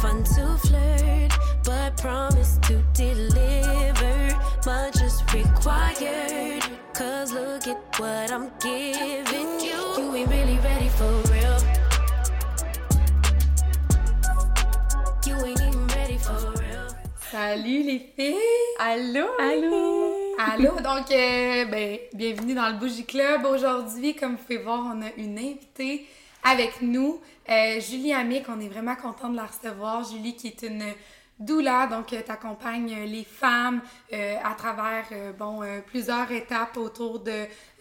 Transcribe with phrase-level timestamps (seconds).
[0.00, 1.30] fun to flirt,
[1.62, 4.34] but promise to deliver.
[4.64, 6.62] Much is required.
[6.94, 9.80] Cause look at what I'm giving you.
[9.98, 11.58] You ain't really ready for real.
[15.26, 16.88] You ain't even ready for real.
[17.30, 18.36] Salut les filles!
[18.78, 19.26] Allô?
[19.38, 20.34] Allô!
[20.38, 20.80] Allô!
[20.80, 23.44] Donc, euh, ben, bienvenue dans le Bougie Club.
[23.44, 26.06] Aujourd'hui, comme vous pouvez voir, on a une invitée
[26.42, 28.46] avec nous, euh, Julie Amick.
[28.48, 30.04] On est vraiment content de la recevoir.
[30.04, 30.84] Julie qui est une
[31.38, 33.80] doula, donc tu accompagnes les femmes
[34.12, 37.30] euh, à travers euh, bon, euh, plusieurs étapes autour de,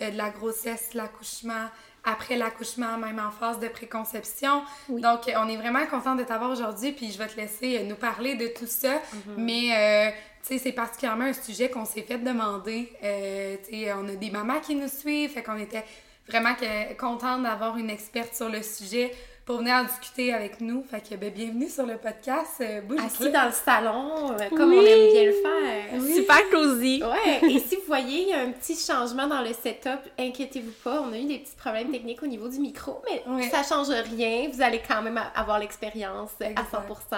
[0.01, 1.67] euh, de la grossesse, l'accouchement,
[2.05, 4.63] après l'accouchement, même en phase de préconception.
[4.87, 7.83] Donc, euh, on est vraiment content de t'avoir aujourd'hui, puis je vais te laisser euh,
[7.83, 9.01] nous parler de tout ça.
[9.35, 12.93] Mais, euh, tu sais, c'est particulièrement un sujet qu'on s'est fait demander.
[13.03, 15.83] Euh, tu sais, on a des mamans qui nous suivent, fait qu'on était
[16.29, 19.11] vraiment que, contente d'avoir une experte sur le sujet
[19.45, 20.83] pour venir en discuter avec nous.
[20.83, 24.77] Fait que, ben, bienvenue sur le podcast euh, Assis dans le salon, euh, comme Oui.
[24.79, 26.15] on aime bien le faire.
[26.15, 27.01] Super cosy.
[27.03, 30.73] Ouais, et si vous voyez, il y a un petit changement dans le setup, inquiétez-vous
[30.83, 33.49] pas, on a eu des petits problèmes techniques au niveau du micro, mais Ouais.
[33.49, 36.67] ça change rien, vous allez quand même avoir l'expérience à Exact.
[36.71, 37.17] 100%.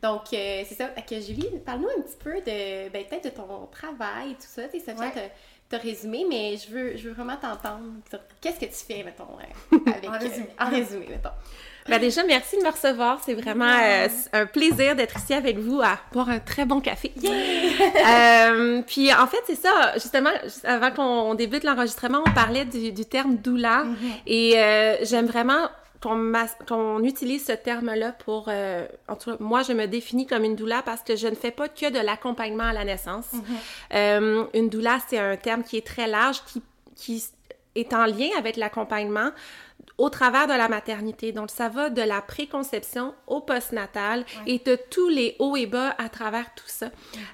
[0.00, 0.86] Donc, euh, c'est ça.
[0.90, 4.42] Fait que Julie, parle-nous un petit peu de, ben, peut-être de ton travail et tout
[4.46, 4.62] ça.
[4.68, 5.10] Tu sais, Sophia Ouais.
[5.10, 5.20] t'a-
[5.68, 7.84] t'a résumé, mais je veux, je veux vraiment t'entendre.
[8.40, 9.24] Qu'est-ce que tu fais, mettons,
[9.72, 10.46] euh, avec, En résumé.
[10.60, 11.30] euh, en résumé, mettons.
[11.88, 13.18] Ben déjà, merci de me recevoir.
[13.24, 17.12] C'est vraiment euh, un plaisir d'être ici avec vous à boire un très bon café.
[18.06, 19.92] Euh, puis en fait, c'est ça.
[19.94, 23.84] Justement, juste avant qu'on débute l'enregistrement, on parlait du, du terme doula.
[24.26, 25.68] Et euh, j'aime vraiment
[26.00, 28.46] qu'on utilise ce terme-là pour...
[28.48, 31.34] euh, en tout cas, moi, je me définis comme une doula parce que je ne
[31.34, 33.32] fais pas que de l'accompagnement à la naissance.
[33.94, 36.62] Euh, une doula, c'est un terme qui est très large, qui,
[36.94, 37.24] qui
[37.74, 39.30] est en lien avec l'accompagnement
[39.98, 41.32] au travers de la maternité.
[41.32, 45.94] Donc, ça va de la préconception au postnatal et de tous les hauts et bas
[45.98, 46.86] à travers tout ça.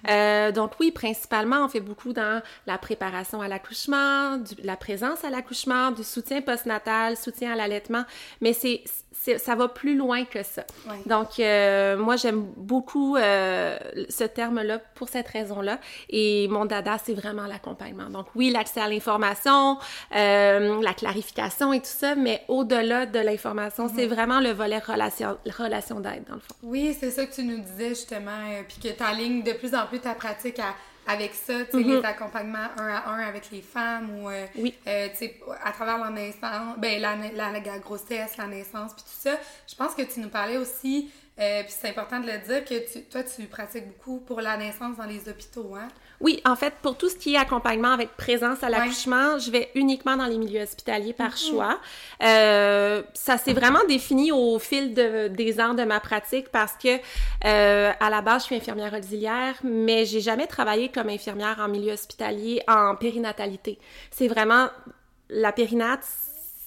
[0.08, 5.30] Euh, donc, oui, principalement, on fait beaucoup dans la préparation à l'accouchement, la présence à
[5.30, 8.04] l'accouchement, du soutien postnatal, soutien à l'allaitement,
[8.40, 10.64] mais c'est, c'est- ça va plus loin que ça.
[10.88, 10.96] Ouais.
[11.06, 13.76] Donc, euh, moi, j'aime beaucoup euh,
[14.08, 15.78] ce terme-là pour cette raison-là.
[16.08, 18.10] Et mon dada, c'est vraiment l'accompagnement.
[18.10, 19.78] Donc, oui, l'accès à l'information,
[20.16, 25.36] euh, la clarification et tout ça, mais au-delà de l'information, c'est vraiment le volet relation,
[25.58, 26.54] relation d'aide, dans le fond.
[26.62, 29.74] Oui, c'est ça que tu nous disais justement, euh, puis que tu alignes de plus
[29.74, 30.74] en plus ta pratique à-
[31.06, 34.72] avec ça, tu sais, les accompagnements un à un avec les femmes ou, euh, Oui.
[34.86, 39.02] euh, tu sais, à travers la naissance, ben, la, la, la grossesse, la naissance, puis
[39.04, 39.32] tout ça.
[39.68, 41.10] Je pense que tu nous parlais aussi,
[41.40, 44.56] euh, puis c'est important de le dire, que tu, toi, tu pratiques beaucoup pour la
[44.56, 45.88] naissance dans les hôpitaux, hein?
[46.20, 48.72] Oui, en fait, pour tout ce qui est accompagnement avec présence à Ouais.
[48.72, 51.80] l'accouchement, je vais uniquement dans les milieux hospitaliers par choix.
[52.22, 56.98] Euh, ça s'est vraiment défini au fil de- des ans de ma pratique parce que
[57.44, 61.68] euh, à la base, je suis infirmière auxiliaire, mais j'ai jamais travaillé comme infirmière en
[61.68, 63.78] milieu hospitalier en périnatalité.
[64.12, 64.68] C'est vraiment
[65.28, 66.06] la périnate.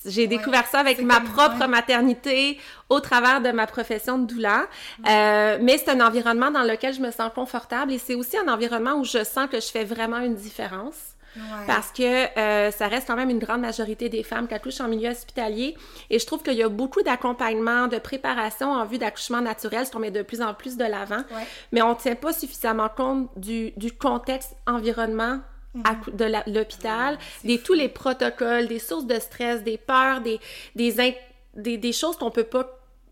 [0.05, 2.59] J'ai découvert ça avec ma propre maternité
[2.89, 4.67] au travers de ma profession de doula.
[5.07, 8.47] Euh, mais c'est un environnement dans lequel je me sens confortable et c'est aussi un
[8.47, 10.95] environnement où je sens que je fais vraiment une différence.
[11.35, 11.67] Ouais.
[11.67, 14.87] Parce que euh, ça reste quand même une grande majorité des femmes qui accouchent en
[14.87, 15.75] milieu hospitalier.
[16.09, 19.91] Et je trouve qu'il y a beaucoup d'accompagnement, de préparation en vue d'accouchement naturel, ce
[19.91, 21.23] qu'on met de plus en plus de l'avant.
[21.31, 21.45] Ouais.
[21.71, 25.39] Mais on ne tient pas suffisamment compte du, du contexte environnement
[25.83, 27.63] à- de l'hôpital, c'est des fou.
[27.67, 30.39] tous les protocoles, des sources de stress, des peurs, des,
[30.75, 31.13] des, in-
[31.55, 32.67] des, des choses qu'on peut pas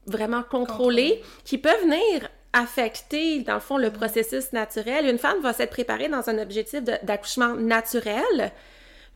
[0.05, 5.07] vraiment contrôler, qui peuvent venir affecter, dans le fond, le processus naturel.
[5.09, 8.51] Une femme va s'être préparée dans un objectif d'accouchement naturel,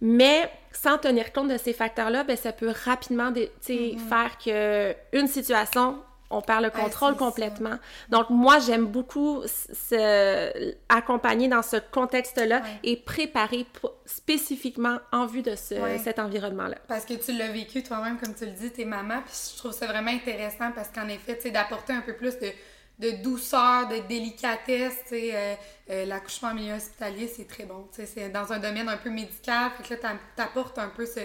[0.01, 3.31] mais sans tenir compte de ces facteurs-là, ben, ça peut rapidement
[3.61, 5.97] sais, faire que une situation,
[6.31, 7.17] on perd le contrôle ça.
[7.19, 7.77] complètement.
[8.09, 12.79] Donc, moi, j'aime beaucoup se- accompagner dans ce contexte-là Ouais.
[12.83, 13.65] et préparer
[14.05, 15.97] spécifiquement en vue de ce- Ouais.
[15.97, 16.77] cet environnement-là.
[16.87, 19.71] Parce que tu l'as vécu toi-même, comme tu le dis, t'es maman, puis je trouve
[19.71, 22.51] ça vraiment intéressant parce qu'en effet, tu sais, d'apporter un peu plus de,
[22.99, 25.55] de douceur, de délicatesse, tu sais, euh,
[25.91, 28.97] euh, l'accouchement en milieu hospitalier, c'est très bon, tu sais, c'est dans un domaine un
[28.97, 31.21] peu médical, fait que là, t'apportes un peu ce,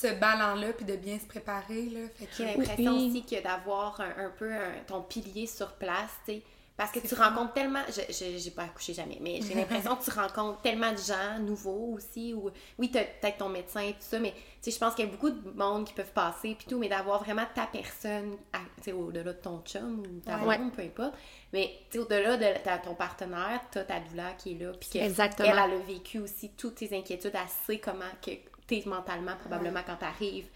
[0.00, 2.48] ce ballon-là, puis de bien se préparer, là, fait J'ai que...
[2.58, 3.08] l'impression Oui.
[3.10, 6.42] aussi que d'avoir un, un peu un- ton pilier sur place, tu sais.
[6.74, 7.82] Parce que tu rencontres tellement.
[7.88, 11.38] Je je- j'ai pas accouché jamais, mais j'ai l'impression que tu rencontres tellement de gens
[11.38, 12.32] nouveaux aussi.
[12.32, 15.04] Ou, oui, t'as peut-être ton médecin et tout ça, mais tu sais, je pense qu'il
[15.04, 18.36] y a beaucoup de monde qui peuvent passer, puis tout, mais d'avoir vraiment ta personne,
[18.78, 20.56] tu sais, au-delà de ton chum ou ta Ouais.
[20.56, 21.12] blonde, peu importe.
[21.52, 24.88] Mais tu sais, au-delà de ta- ton partenaire, t'as ta douleur qui est là, puis
[24.88, 25.50] qu'elle Exactement.
[25.52, 28.30] elle, elle a vécu aussi toutes tes inquiétudes, elle sait comment que
[28.86, 30.46] mentalement, probablement, quand t'arrives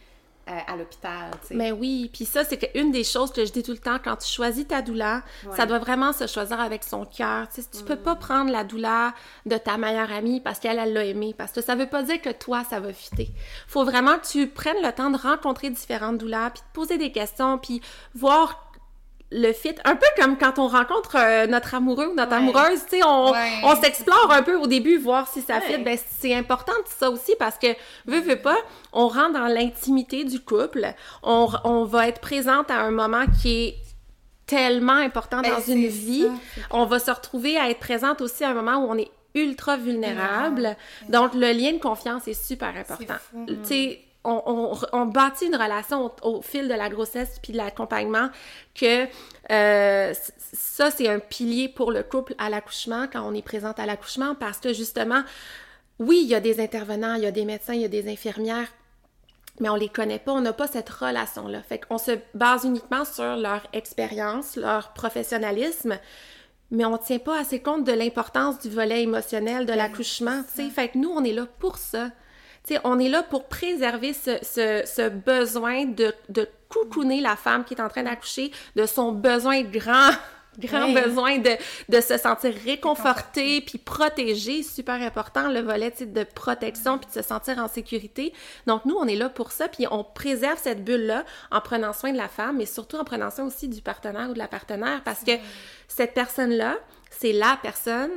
[0.48, 1.54] euh, à l'hôpital, tu.
[1.54, 4.14] Mais oui, puis ça, c'est une des choses que je dis tout le temps, quand
[4.14, 5.56] tu choisis ta douleur, Ouais.
[5.56, 7.48] ça doit vraiment se choisir avec son cœur.
[7.52, 9.10] Tu tu peux pas prendre la douleur
[9.44, 12.20] de ta meilleure amie parce qu'elle, elle l'a aimé, parce que ça veut pas dire
[12.22, 13.28] que toi, ça va fitter.
[13.66, 17.10] Faut vraiment que tu prennes le temps de rencontrer différentes douleurs, puis de poser des
[17.10, 17.80] questions, puis
[18.14, 18.65] voir
[19.32, 22.37] le fit, un peu comme quand on rencontre euh, notre amoureux ou notre Ouais.
[22.38, 23.50] amoureuse, tu sais, on, Ouais.
[23.64, 25.78] on s'explore un peu au début, voir si ça fit.
[25.78, 27.67] Ben, c'est important ça aussi parce que,
[28.06, 28.56] veux, veux pas,
[28.93, 30.87] on rentre dans l'intimité du couple,
[31.25, 33.76] on, on va être présente à un moment qui est
[34.46, 36.23] tellement important Ben, dans une vie.
[36.55, 36.61] ça.
[36.70, 39.76] On va se retrouver à être présente aussi à un moment où on est ultra
[39.76, 40.76] vulnérable.
[41.08, 43.14] Donc, le lien de confiance est super important.
[43.46, 44.43] Tu sais, on,
[44.73, 48.28] on, on bâtit une relation au, au fil de la grossesse puis de l'accompagnement
[48.75, 49.06] que
[49.50, 50.14] euh,
[50.52, 54.34] ça, c'est un pilier pour le couple à l'accouchement, quand on est présente à l'accouchement,
[54.34, 55.23] parce que justement,
[55.99, 58.11] oui, il y a des intervenants, il y a des médecins, il y a des
[58.11, 58.69] infirmières,
[59.61, 61.62] mais on les connaît pas, on n'a pas cette relation-là.
[61.62, 65.99] Fait qu'on se base uniquement sur leur expérience, leur professionnalisme,
[66.70, 70.70] mais on tient pas assez compte de l'importance du volet émotionnel de l'accouchement, tu sais.
[70.70, 72.11] Fait que nous, on est là pour ça.
[72.66, 77.36] Tu sais, on est là pour préserver ce, ce, ce besoin de, de coucouner la
[77.36, 80.10] femme qui est en train d'accoucher, de son besoin grand,
[80.58, 81.02] grand Ouais.
[81.02, 81.50] besoin de,
[81.90, 87.22] de se sentir réconfortée puis protégée, super important, le volet de protection puis de se
[87.22, 88.32] sentir en sécurité.
[88.66, 92.10] Donc nous, on est là pour ça, puis on préserve cette bulle-là en prenant soin
[92.12, 95.02] de la femme, mais surtout en prenant soin aussi du partenaire ou de la partenaire,
[95.04, 95.32] parce que
[95.88, 96.76] cette personne-là,
[97.10, 98.10] c'est la personne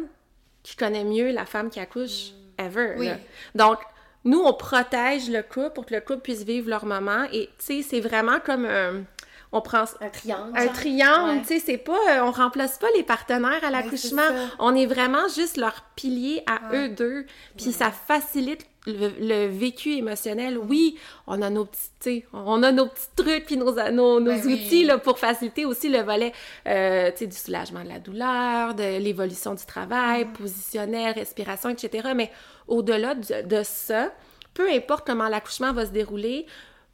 [0.63, 2.95] qui connaît mieux la femme qui accouche ever.
[2.97, 3.05] Oui.
[3.07, 3.17] là.
[3.55, 3.77] Donc,
[4.25, 7.23] nous, on protège le couple pour que le couple puisse vivre leur moment.
[7.31, 9.03] Et, tu sais, c'est vraiment comme un...
[9.51, 10.51] On prend Un triangle.
[10.55, 10.73] un genre.
[10.73, 11.41] triangle, Ouais.
[11.41, 11.97] tu sais, c'est pas...
[12.11, 14.21] euh, on remplace pas les partenaires à l'accouchement.
[14.59, 17.25] On est vraiment juste leur pilier à eux deux.
[17.57, 20.57] Puis ça facilite le, le vécu émotionnel.
[20.57, 20.97] Oui,
[21.27, 24.53] on a nos petits, on a nos petits trucs puis nos, nos, nos Ben oui.
[24.53, 26.31] outils là, pour faciliter aussi le volet,
[26.67, 30.33] euh, du soulagement de la douleur, de l'évolution du travail, Mm.
[30.33, 32.09] positionnel, respiration, etc.
[32.15, 32.31] Mais
[32.67, 34.11] au-delà de, de ça,
[34.53, 36.45] peu importe comment l'accouchement va se dérouler,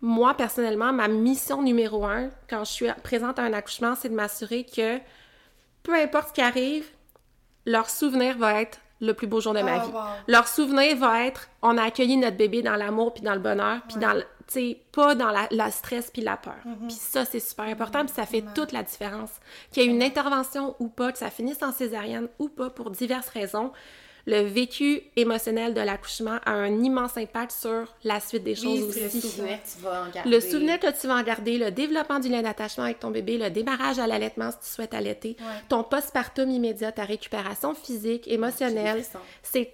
[0.02, 4.14] moi, personnellement, ma mission numéro un, quand je suis présente à un accouchement, c'est de
[4.14, 5.00] m'assurer que
[5.84, 6.86] peu importe ce qui arrive,
[7.66, 9.92] leur souvenir va être le plus beau jour de ma Ah, vie.
[9.92, 10.00] wow.
[10.28, 13.80] Leur souvenir va être on a accueilli notre bébé dans l'amour puis dans le bonheur
[13.88, 16.54] puis dans le tu sais pas dans la, la stress puis la peur.
[16.68, 16.88] Mm-hmm.
[16.88, 19.32] Puis ça c'est super important puis ça fait toute la différence.
[19.72, 22.92] Qu'il y ait une intervention ou pas, que ça finisse en césarienne ou pas pour
[22.92, 23.72] diverses raisons,
[24.28, 29.00] le vécu émotionnel de l'accouchement a un immense impact sur la suite des choses c'est
[29.02, 29.22] Le aussi.
[29.22, 30.30] souvenir que tu vas en garder.
[30.30, 33.38] Le souvenir que tu vas en garder, le développement du lien d'attachement avec ton bébé,
[33.38, 35.38] le démarrage à l'allaitement si tu souhaites allaiter,
[35.70, 39.04] ton postpartum immédiat, ta récupération physique, émotionnelle,
[39.44, 39.72] c'est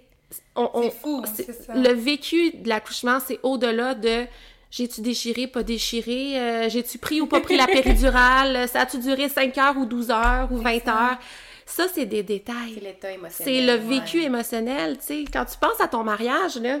[0.54, 1.74] on- on- ça.
[1.74, 4.24] Le vécu de l'accouchement, c'est au-delà de
[4.70, 9.28] j'ai-tu déchiré, pas déchiré, euh, j'ai-tu pris ou pas pris la péridurale, ça a-tu duré
[9.28, 11.18] 5 heures ou 12 heures ou 20 heures?
[11.66, 12.80] Ça, c'est des C'est détails.
[12.82, 13.66] l'état C'est émotionnel.
[13.66, 14.24] le vécu ouais.
[14.24, 15.24] émotionnel, tu sais.
[15.32, 16.80] Quand tu penses à ton mariage, là,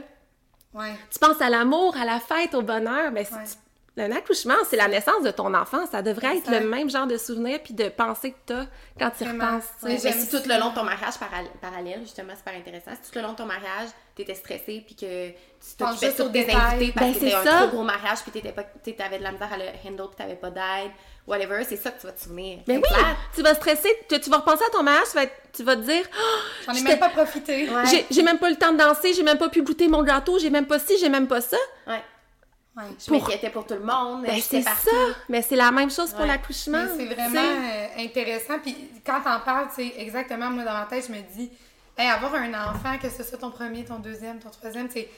[0.74, 0.94] Ouais.
[1.10, 3.44] tu penses à l'amour, à la fête, au bonheur, mais c'est- Ouais.
[3.98, 5.84] Un accouchement, c'est la naissance de ton enfant.
[5.90, 8.64] Ça devrait être le même genre de souvenir puis de pensée que t'as
[8.98, 9.64] quand tu repenses.
[9.82, 12.92] Ouais, mais si tout le long de ton mariage paral- parallèle, justement, super intéressant.
[13.02, 16.54] Si tout le long de ton mariage, t'étais stressée puis que tu t'occupais sur détails.
[16.56, 19.22] invités parce Ben, que c'est c'était un trop gros mariage puis t'étais pas, t'avais de
[19.24, 20.90] la misère à le handle puis t'avais pas d'aide,
[21.26, 22.60] whatever, c'est ça que tu vas te souvenir.
[22.66, 23.04] Mais C'est oui,
[23.34, 25.76] tu vas stresser, tu, tu vas repenser à ton mariage, tu vas, être- tu vas
[25.76, 27.68] te dire Ah, J'en ai même pas profité.
[27.68, 27.86] Ouais.
[27.86, 30.38] j'ai- j'ai même pas le temps de danser, j'ai même pas pu goûter mon gâteau,
[30.38, 31.58] j'ai même pas ci, j'ai même pas ça.
[31.86, 32.00] Ouais.
[32.76, 32.84] Ouais.
[32.98, 34.90] Je Pour- m'inquiétais pour tout le monde, Ben, j'étais c'est ça.
[35.28, 36.26] Mais c'est la même chose pour Ouais.
[36.26, 36.86] l'accouchement.
[36.96, 38.58] C'est vraiment euh, intéressant.
[38.60, 38.74] Puis
[39.04, 41.50] quand t'en parles, c'est exactement, moi, dans ma tête, je me dis,
[41.98, 45.08] hey, avoir un enfant, que ce soit ton premier, ton deuxième, ton troisième, c'est.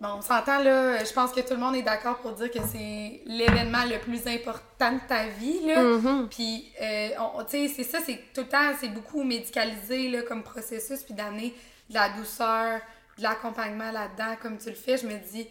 [0.00, 2.58] Bon, on s'entend là, je pense que tout le monde est d'accord pour dire que
[2.72, 5.80] c'est l'événement le plus important de ta vie, là.
[5.82, 6.28] Mhm.
[6.28, 7.10] Puis, euh,
[7.48, 11.14] tu sais, c'est ça, c'est tout le temps, c'est beaucoup médicalisé, là, comme processus, puis
[11.14, 11.54] d'amener
[11.88, 12.80] de la douceur,
[13.18, 15.46] de l'accompagnement là-dedans, comme tu le fais, je me dis,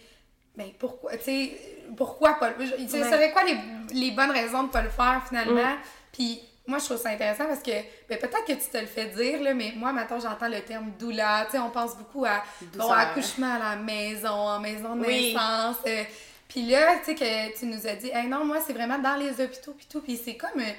[0.55, 1.51] ben pourquoi, tu sais,
[1.97, 3.31] pourquoi pas le- Tu sais, Ouais.
[3.31, 3.57] quoi les,
[3.93, 5.61] les bonnes raisons de pas le faire finalement?
[5.75, 5.77] Mm.
[6.11, 7.71] Puis moi, je trouve ça intéressant parce que,
[8.07, 10.91] ben peut-être que tu te le fais dire, là, mais moi, maintenant, j'entends le terme
[10.99, 11.45] doula.
[11.45, 12.43] Tu sais, on pense beaucoup à
[12.75, 15.33] bon, accouchement à la maison, en maison de Oui.
[15.33, 15.77] naissance.
[15.87, 16.03] euh,
[16.47, 19.15] puis là, tu sais, que tu nous as dit, hey, non, moi, c'est vraiment dans
[19.15, 20.01] les hôpitaux, puis tout.
[20.01, 20.71] Puis c'est comme euh,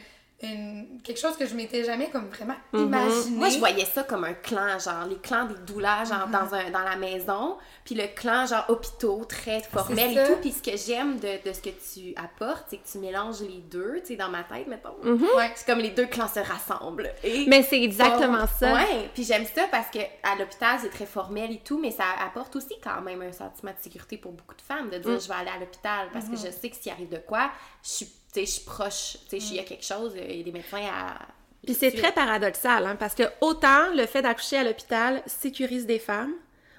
[0.45, 2.81] une- quelque chose que je m'étais jamais comme vraiment Mhm.
[2.85, 3.37] imaginé.
[3.37, 6.71] Moi, je voyais ça comme un clan, genre les clans des douleurs, genre dans, un,
[6.71, 10.37] dans la maison, puis le clan, genre hôpitaux, très formel et tout.
[10.41, 13.61] Puis ce que j'aime de, de ce que tu apportes, c'est que tu mélanges les
[13.71, 14.95] deux, tu sais, dans ma tête, mettons.
[15.37, 15.51] Ouais.
[15.55, 17.13] C'est comme les deux clans se rassemblent.
[17.23, 18.73] Et Mais c'est exactement ça.
[18.75, 22.05] Ouais, puis j'aime ça parce que à l'hôpital, c'est très formel et tout, mais ça
[22.25, 25.21] apporte aussi quand même un sentiment de sécurité pour beaucoup de femmes de dire Mm.
[25.21, 27.51] je vais aller à l'hôpital parce que je sais que s'il arrive de quoi,
[27.83, 28.09] je suis,
[28.43, 30.83] je suis proche, tu sais, il y a quelque chose, il y a des médecins
[30.93, 31.19] à.
[31.65, 35.99] Puis c'est très paradoxal, hein, parce que autant le fait d'accoucher à l'hôpital sécurise des
[35.99, 36.33] femmes,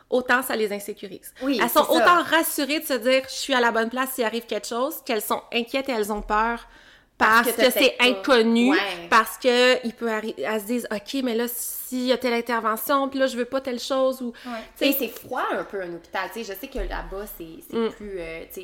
[0.10, 1.34] autant ça les insécurise.
[1.42, 4.24] Oui, elles sont autant rassurées de se dire je suis à la bonne place s'il
[4.26, 6.68] arrive quelque chose, qu'elles sont inquiètes et elles ont peur
[7.18, 9.08] parce, Parce que c'est inconnu, Ouais.
[9.10, 11.48] parce que il peut arri- elles se disent ok mais là
[11.96, 14.60] s'il y a telle intervention puis là je veux pas telle chose ou Ouais.
[14.78, 16.30] Tu c'est froid un peu un hôpital.
[16.34, 17.92] Tu sais, je sais que là-bas, c'est c'est Mm.
[17.92, 18.16] plus.
[18.20, 18.62] euh, tu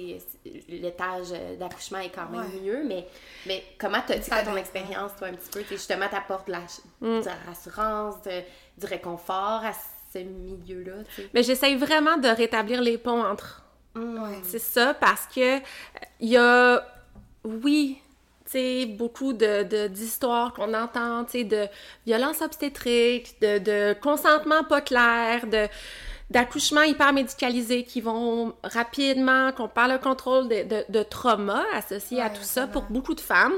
[0.70, 2.60] l'étage d'accouchement est quand même Ouais.
[2.62, 3.08] mieux, mais,
[3.46, 5.62] mais comment Ça quoi ton expérience, toi, un petit peu?
[5.62, 6.60] Tu justement, t'apportes de la,
[7.02, 7.20] Mm.
[7.22, 8.42] de la rassurance, de-
[8.78, 9.72] du réconfort à
[10.14, 13.64] ce milieu-là, tu mais j'essaye vraiment de rétablir les ponts entre
[13.96, 14.40] Ouais.
[14.44, 15.60] C'est ça, parce que euh,
[16.22, 16.82] il y a,
[17.44, 18.11] oui, tu
[18.52, 21.68] sais, beaucoup de, de- d'histoires qu'on entend, tu sais, de
[22.06, 25.68] violence obstétrique, de, de consentement pas clair, de
[26.30, 32.22] d'accouchements hyper médicalisés qui vont rapidement, qu'on parle le contrôle de, de, de trauma associé
[32.22, 33.52] à tout ça pour beaucoup de femmes.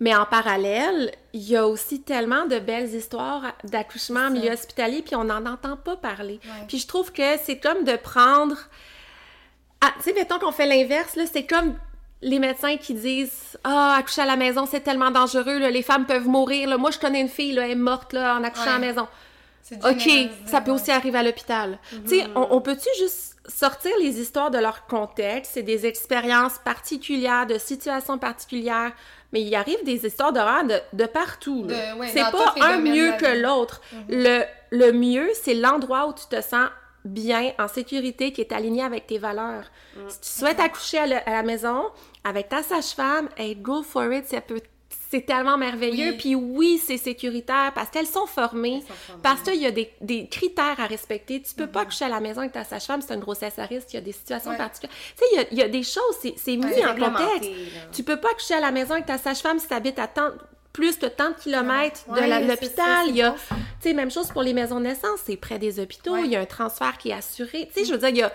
[0.00, 5.02] Mais en parallèle, il y a aussi tellement de belles histoires d'accouchement en milieu hospitalier,
[5.02, 6.40] puis on n'en entend pas parler.
[6.44, 6.66] Ouais.
[6.66, 8.56] Puis je trouve que c'est comme de prendre...
[9.80, 11.76] Ah, tu sais, mettons qu'on fait l'inverse, là, c'est comme
[12.24, 16.06] les médecins qui disent «Ah, accoucher à la maison, c'est tellement dangereux, là, les femmes
[16.06, 16.68] peuvent mourir.
[16.68, 16.76] Là.
[16.78, 19.06] Moi, je connais une fille, là, elle est morte là, en accouchant à la maison.
[19.90, 20.08] OK,
[20.46, 21.78] ça peut aussi arriver à l'hôpital.
[22.08, 25.52] Tu sais, on, on peut-tu juste sortir les histoires de leur contexte?
[25.54, 28.92] C'est des expériences particulières, de situations particulières,
[29.32, 31.64] mais il arrive des histoires d'horreur de, de partout.
[31.98, 33.80] ouais, c'est pas un mieux que l'autre.
[34.08, 36.68] le, le mieux, c'est l'endroit où tu te sens
[37.04, 39.64] bien, en sécurité, qui est aligné avec tes valeurs.
[40.08, 41.84] Si tu souhaites accoucher à, le- à la maison,
[42.24, 44.60] avec ta sage-femme, hey, go for it, ça peut...
[45.10, 46.10] C'est tellement merveilleux.
[46.12, 46.16] Oui.
[46.18, 48.80] Puis oui, c'est sécuritaire parce qu'elles sont formées.
[48.86, 49.22] sont formées.
[49.22, 51.42] Parce qu'il y a des, des critères à respecter.
[51.42, 53.88] Tu peux pas accoucher à la maison avec ta sage-femme, c'est une grossesse à risque,
[53.92, 54.56] il y a des situations Ouais.
[54.56, 54.94] particulières.
[55.16, 57.50] Tu sais, il y a, il y a des choses, c'est mis en contexte.
[57.50, 57.80] là.
[57.92, 60.30] Tu peux pas accoucher à la maison avec ta sage-femme si tu habites à tant,
[60.72, 63.06] plus de tant de kilomètres de Ouais, l'hôpital.
[63.08, 65.78] Il y a, tu sais, même chose pour les maisons de naissance, c'est près des
[65.80, 67.68] hôpitaux, il y a un transfert qui est assuré.
[67.72, 68.32] Tu sais, je veux dire, il y a,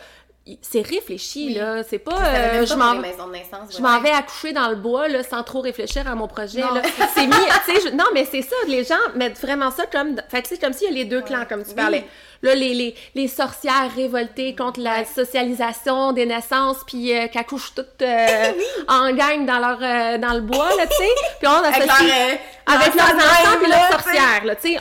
[0.62, 1.54] c'est réfléchi, Oui.
[1.56, 1.84] là.
[1.88, 5.62] C'est pas, euh, je m'en je m'en vais accoucher dans le bois là, sans trop
[5.62, 6.62] réfléchir à mon projet.
[6.62, 6.74] Non.
[6.74, 6.82] là.
[7.16, 10.16] C'est mis, je- non, mais c'est ça, les gens mettent vraiment ça comme.
[10.30, 12.06] Fait que c'est comme s'il y a les deux clans, comme tu parlais.
[12.42, 17.74] Là, les, les, les sorcières révoltées contre la socialisation des naissances, puis euh, qui accouchent
[17.76, 18.52] toutes euh,
[18.88, 21.10] en gang dans, leur, euh, dans le bois, là, tu sais.
[21.40, 24.80] Puis on Avec associe- euh, avec leur leurs enfants puis leurs sorcières, là, tu sais.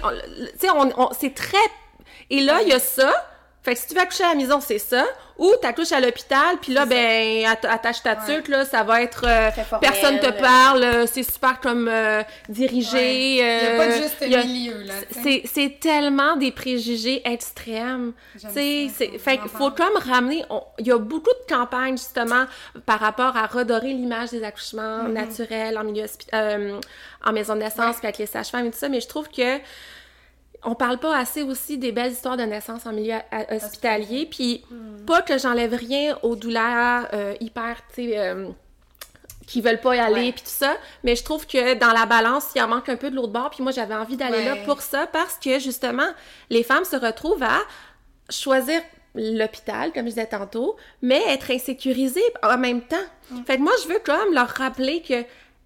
[0.52, 1.56] Tu sais, on, on- c'est très...
[2.30, 3.12] Et là, il y a ça.
[3.68, 5.04] Fait que si tu veux accoucher à la maison, c'est ça.
[5.36, 8.18] Ou t'accouches à l'hôpital, puis là, ben, atta- attache ta Ouais.
[8.36, 9.24] tuque, là, ça va être...
[9.24, 12.96] euh, personne te parle, euh, c'est super comme euh, dirigé.
[13.40, 13.60] Ouais.
[13.62, 14.94] Il n'y a pas euh, juste a- milieu, là.
[15.22, 18.14] c'est, c'est tellement des préjugés extrêmes.
[18.40, 20.44] Tu sais, fait qu'il faut comme ramener.
[20.50, 22.46] on- Il y a beaucoup de campagnes justement
[22.86, 25.12] par rapport à redorer l'image des accouchements Mm-hmm.
[25.12, 26.80] naturels en milieu euh,
[27.24, 28.88] en maison de naissance, puis avec les sages-femmes et tout ça.
[28.88, 29.58] Mais je trouve que
[30.64, 33.16] on parle pas assez aussi des belles histoires de naissance en milieu
[33.50, 34.26] hospitalier.
[34.30, 35.04] Puis Mm.
[35.06, 38.18] pas que j'enlève rien aux douleurs euh, hyper, tu sais.
[38.18, 38.48] euh,
[39.46, 42.48] qui veulent pas y aller puis tout ça, mais je trouve que dans la balance,
[42.54, 44.82] il en manque un peu de l'autre bord, puis moi j'avais envie d'aller là pour
[44.82, 46.08] ça parce que justement,
[46.50, 47.60] les femmes se retrouvent à
[48.28, 48.82] choisir
[49.14, 52.96] l'hôpital, comme je disais tantôt, mais être insécurisées en même temps.
[53.30, 53.44] Mm.
[53.46, 55.14] Fait que moi, je veux comme leur rappeler que,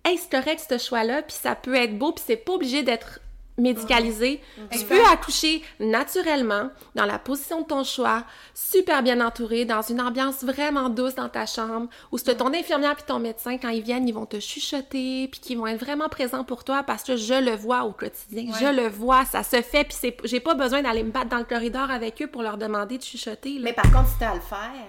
[0.04, 3.18] hey, c'est correct ce choix-là, puis ça peut être beau, puis c'est pas obligé d'être
[3.58, 4.40] médicalisé.
[4.70, 4.88] Tu Exact.
[4.88, 10.42] peux accoucher naturellement, dans la position de ton choix, super bien entouré, dans une ambiance
[10.42, 14.08] vraiment douce dans ta chambre, où c'est ton infirmière puis ton médecin, quand ils viennent,
[14.08, 17.34] ils vont te chuchoter, puis qu'ils vont être vraiment présents pour toi, parce que je
[17.34, 18.52] le vois au quotidien.
[18.52, 18.58] Ouais.
[18.60, 21.44] Je le vois, ça se fait, puis j'ai pas besoin d'aller me battre dans le
[21.44, 23.54] corridor avec eux pour leur demander de chuchoter.
[23.54, 23.64] là.
[23.64, 24.86] Mais par contre, si t'as à le faire,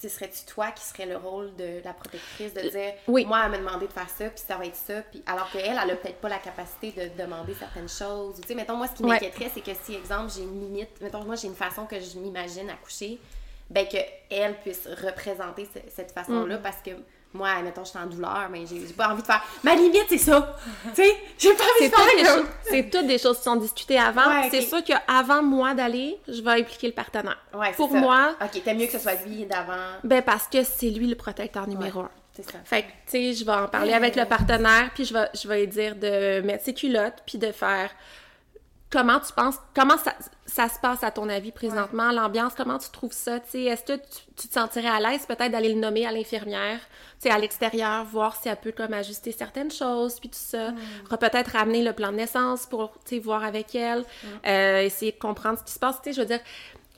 [0.00, 3.24] ce serait-tu toi qui serait le rôle de la protectrice de dire oui.
[3.26, 5.66] moi elle m'a demandé de faire ça puis ça va être ça puis alors qu'elle
[5.66, 8.94] elle a peut-être pas la capacité de demander certaines choses tu sais mettons moi ce
[8.94, 9.10] qui Ouais.
[9.10, 12.18] m'inquiéterait c'est que si exemple j'ai une limite mettons moi j'ai une façon que je
[12.18, 13.18] m'imagine accoucher
[13.68, 13.98] ben que
[14.30, 16.62] elle puisse représenter ce- cette façon là Mm.
[16.62, 16.90] parce que
[17.32, 20.18] moi mettons je suis en douleur mais j'ai pas envie de faire ma limite c'est
[20.18, 20.56] ça
[20.94, 23.56] tu sais j'ai pas envie de faire comme- choses- c'est toutes des choses qui sont
[23.56, 24.28] discutées avant.
[24.28, 24.48] Ouais.
[24.50, 27.38] C'est sûr qu'avant moi d'aller, je vais impliquer le partenaire.
[27.54, 27.98] ouais, Pour ça.
[27.98, 29.72] moi, ok t'aimes mieux que ce soit lui d'avant
[30.04, 32.10] ben parce que c'est lui le protecteur numéro un.
[32.32, 32.58] C'est ça.
[32.64, 35.48] Fait que, tu sais, je vais en parler avec le partenaire, puis je vais, je
[35.48, 37.90] vais lui dire de mettre ses culottes, puis de faire
[38.90, 40.14] comment tu penses, comment ça,
[40.46, 44.22] ça se passe à ton avis présentement, l'ambiance, comment tu trouves ça, est-ce que tu,
[44.36, 46.80] tu te sentirais à l'aise peut-être d'aller le nommer à l'infirmière,
[47.28, 50.72] à l'extérieur, voir si elle peut comme ajuster certaines choses, puis tout ça,
[51.18, 52.92] peut-être ramener le plan de naissance pour,
[53.22, 54.04] voir avec elle,
[54.46, 56.40] euh, essayer de comprendre ce qui se passe, tu sais, je veux dire,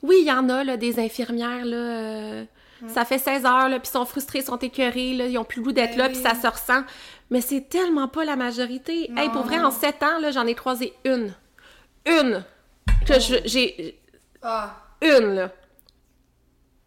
[0.01, 2.43] oui, il y en a, là, des infirmières, là, euh,
[2.87, 5.65] ça fait 16 heures, là, puis sont frustrés, sont écœurés, là, ils ont plus le
[5.65, 6.13] goût d'être Ben là, oui.
[6.13, 6.83] puis ça se ressent.
[7.29, 9.09] Mais c'est tellement pas la majorité.
[9.15, 11.33] Hey, pour vrai, en 7 ans, là, j'en ai croisé une.
[12.05, 12.43] Une!
[13.07, 13.13] Que
[13.45, 13.99] j'ai...
[14.41, 15.49] Ah, Une, là.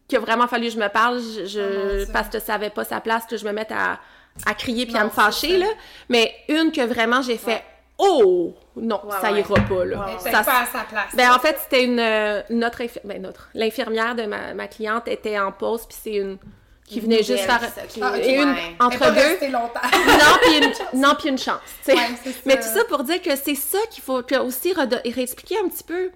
[0.09, 2.13] Qu'il a vraiment fallu que je me parle, je, je- Oh mon Dieu.
[2.13, 3.99] parce que ça avait pas sa place, que je me mette à,
[4.47, 5.67] à crier puis à me fâcher, là.
[6.09, 7.63] Mais une que vraiment j'ai fait
[7.99, 8.55] «Oh!
[8.77, 9.41] Non, Ouais, ça ouais.
[9.41, 10.07] ira pas, là.
[10.21, 11.15] Ça pas à sa place.
[11.17, 15.39] ben, en fait, c'était une, euh, notre, ben, notre, l'infirmière de ma, ma cliente était
[15.39, 16.37] en pause, puis c'est une
[16.87, 17.61] qui venait juste faire.
[18.03, 18.77] Ah, et une, Ouais.
[18.79, 19.81] Entre pas deux, longtemps.
[19.93, 21.95] non, puis une, non, puis une chance, tu sais.
[21.97, 22.39] Ouais, c'est ça.
[22.45, 25.85] Mais tout ça pour dire que c'est ça qu'il faut que aussi réexpliquer un petit
[25.85, 26.11] peu.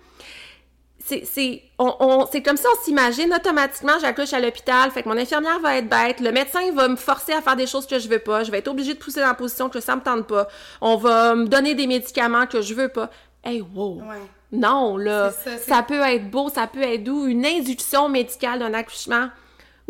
[1.02, 5.08] C'est, c'est, on, on- c'est comme ça, on s'imagine automatiquement, j'accouche à l'hôpital, fait que
[5.08, 7.86] mon infirmière va être bête, le médecin il va me forcer à faire des choses
[7.86, 9.96] que je veux pas, je vais être obligée de pousser dans la position que ça
[9.96, 10.46] me tente pas,
[10.82, 13.10] on va me donner des médicaments que je veux pas.
[13.42, 13.94] Hey, wow!
[14.02, 14.20] Ouais.
[14.52, 18.58] Non, là, C'est ça, ça, peut être beau, ça peut être doux, une induction médicale
[18.58, 19.30] d'un accouchement.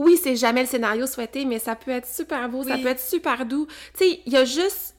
[0.00, 3.00] Oui, c'est jamais le scénario souhaité, mais ça peut être super beau, ça peut être
[3.00, 3.66] super doux.
[3.98, 4.94] Tu sais, il y a juste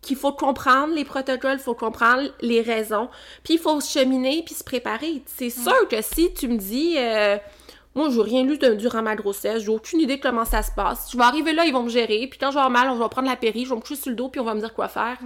[0.00, 3.08] qu'il faut comprendre les protocoles, il faut comprendre les raisons,
[3.44, 5.22] puis il faut cheminer puis se préparer.
[5.26, 7.36] C'est sûr que si tu me dis, euh,
[7.94, 10.72] moi, j'ai rien lu de- durant ma grossesse, j'ai aucune idée de comment ça se
[10.72, 11.10] passe.
[11.12, 12.96] Je vais arriver là, ils vont me gérer, puis quand je vais avoir mal, on
[12.98, 14.60] va prendre la péri, je vais me coucher sur le dos, puis on va me
[14.60, 15.18] dire quoi faire.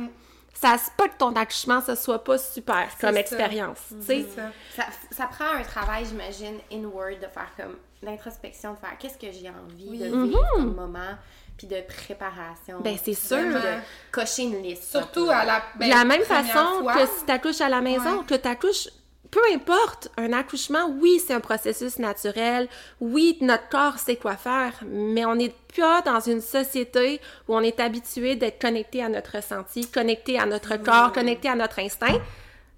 [0.61, 3.21] Ça se peut que ton accouchement, ça soit pas super comme ça.
[3.21, 4.27] expérience, tu sais.
[4.29, 4.51] C'est ça.
[4.75, 9.31] Ça, ça prend un travail, j'imagine, inward, de faire comme l'introspection, de faire qu'est-ce que
[9.33, 9.99] j'ai envie Oui.
[9.99, 11.15] de vivre comme moment,
[11.59, 12.81] puis de préparation.
[12.81, 13.37] Ben, c'est sûr.
[13.39, 13.79] Puis de
[14.13, 14.85] cocher une liste.
[14.91, 15.59] Surtout à la.
[15.75, 16.95] De ben, la même façon fois.
[16.95, 18.25] que si t'accouches à la maison, Ouais.
[18.27, 18.89] que t'accouches,
[19.37, 22.69] peu importe, un accouchement, oui, c'est un processus naturel,
[23.03, 27.61] oui, notre corps sait quoi faire, mais on n'est pas dans une société où on
[27.61, 32.19] est habitué d'être connecté à notre ressenti, connecté à notre corps, connecté à notre instinct.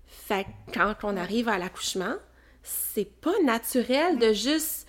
[0.08, 2.14] Fait que quand on arrive à l'accouchement,
[2.64, 4.88] c'est pas naturel de juste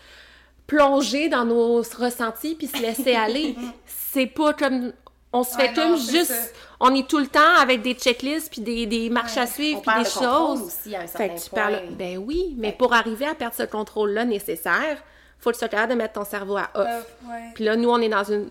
[0.66, 3.56] plonger dans nos ressentis puis se laisser aller.
[3.86, 4.92] c'est pas comme
[5.34, 6.48] on se Ouais, fait comme non, juste ça.
[6.80, 10.04] On est tout le temps avec des checklists puis des, des marches à suivre puis
[10.04, 10.62] des choses.
[10.62, 11.62] aussi à un Fait que tu point.
[11.62, 15.04] parles ben oui, mais pour arriver à perdre ce contrôle là nécessaire,
[15.40, 17.06] faut que tu sois capable de mettre ton cerveau à off.
[17.26, 17.52] Ouais.
[17.56, 18.50] Puis là nous on est dans une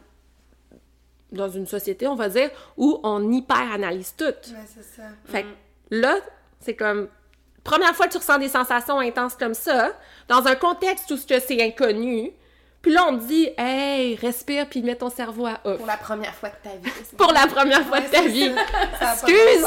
[1.33, 4.25] dans une société, on va dire, où on hyper analyse tout.
[4.25, 5.03] Mais c'est ça.
[5.27, 5.49] Fait que
[5.91, 6.17] là,
[6.59, 7.09] c'est comme
[7.65, 9.93] première fois que tu ressens des sensations intenses comme ça,
[10.29, 12.33] dans un contexte où c'est inconnu.
[12.89, 15.77] Puis là, on te dit, hey, respire puis mets ton cerveau à off.
[15.77, 16.91] Pour la première fois de ta vie.
[17.19, 18.51] Pour la première fois Ouais, de ta vie.
[18.99, 19.15] ça.
[19.15, 19.67] Ça Excuse,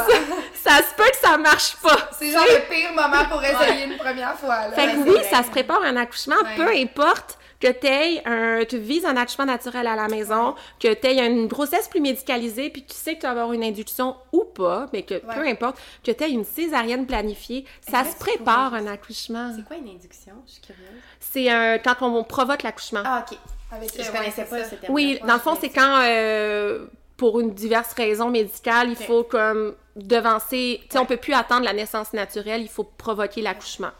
[0.56, 2.10] ça se peut que ça marche pas.
[2.18, 4.70] C'est genre le pire moment pour essayer une première fois.
[4.70, 4.72] Là.
[4.72, 6.56] Fait que oui, ça se prépare un accouchement, Ouais.
[6.56, 11.08] peu importe que tu un, tu vises un accouchement naturel à la maison, que tu
[11.08, 14.16] aies une grossesse plus médicalisée, puis que tu sais que tu vas avoir une induction
[14.32, 15.52] ou pas, mais que peu Ouais.
[15.52, 19.54] importe, que tu aies une césarienne planifiée, ça se prépare un accouchement.
[19.56, 20.34] C'est quoi une induction?
[20.48, 20.86] Je suis curieuse.
[21.20, 23.04] C'est un, quand on provoque l'accouchement.
[23.06, 23.38] Ah, ok.
[23.72, 24.94] Avec, Je euh, connaissais ouais, pas c'est ce terme.
[24.94, 29.76] Oui, dans le fond, c'est quand, euh, pour une diverse raison médicale, il faut comme
[29.96, 33.92] devancer, tu sais, on peut plus attendre la naissance naturelle, il faut provoquer l'accouchement.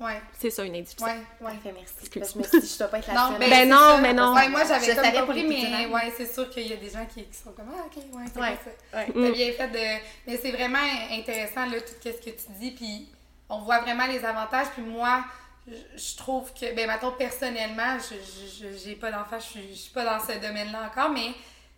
[0.00, 1.04] Ouais, C'est ça, une induction.
[1.06, 1.52] ouais, ouais.
[1.52, 1.94] Parfait, merci.
[2.00, 2.20] Excuse.
[2.22, 3.38] Parce que je me suis dit, je dois pas être la Non, seule.
[3.38, 3.98] ben, Ben c'est non, ça.
[4.00, 4.34] mais non.
[4.34, 7.24] Ouais, moi, j'avais comme compris, mais ouais, c'est sûr qu'il y a des gens qui,
[7.24, 8.48] qui sont comme Ah, ok, ouais, c'est Ouais.
[8.48, 8.98] comme ça.
[8.98, 9.06] Ouais.
[9.14, 10.02] T'as bien fait de.
[10.26, 10.78] Mais c'est vraiment
[11.10, 13.08] intéressant, là, tout ce que tu dis, puis
[13.48, 15.24] on voit vraiment les avantages, puis moi,
[15.66, 19.78] je, trouve que, ben, mettons, personnellement, je, je, je- j'ai pas d'enfant, je suis, je
[19.78, 21.32] suis pas dans ce domaine-là encore, mais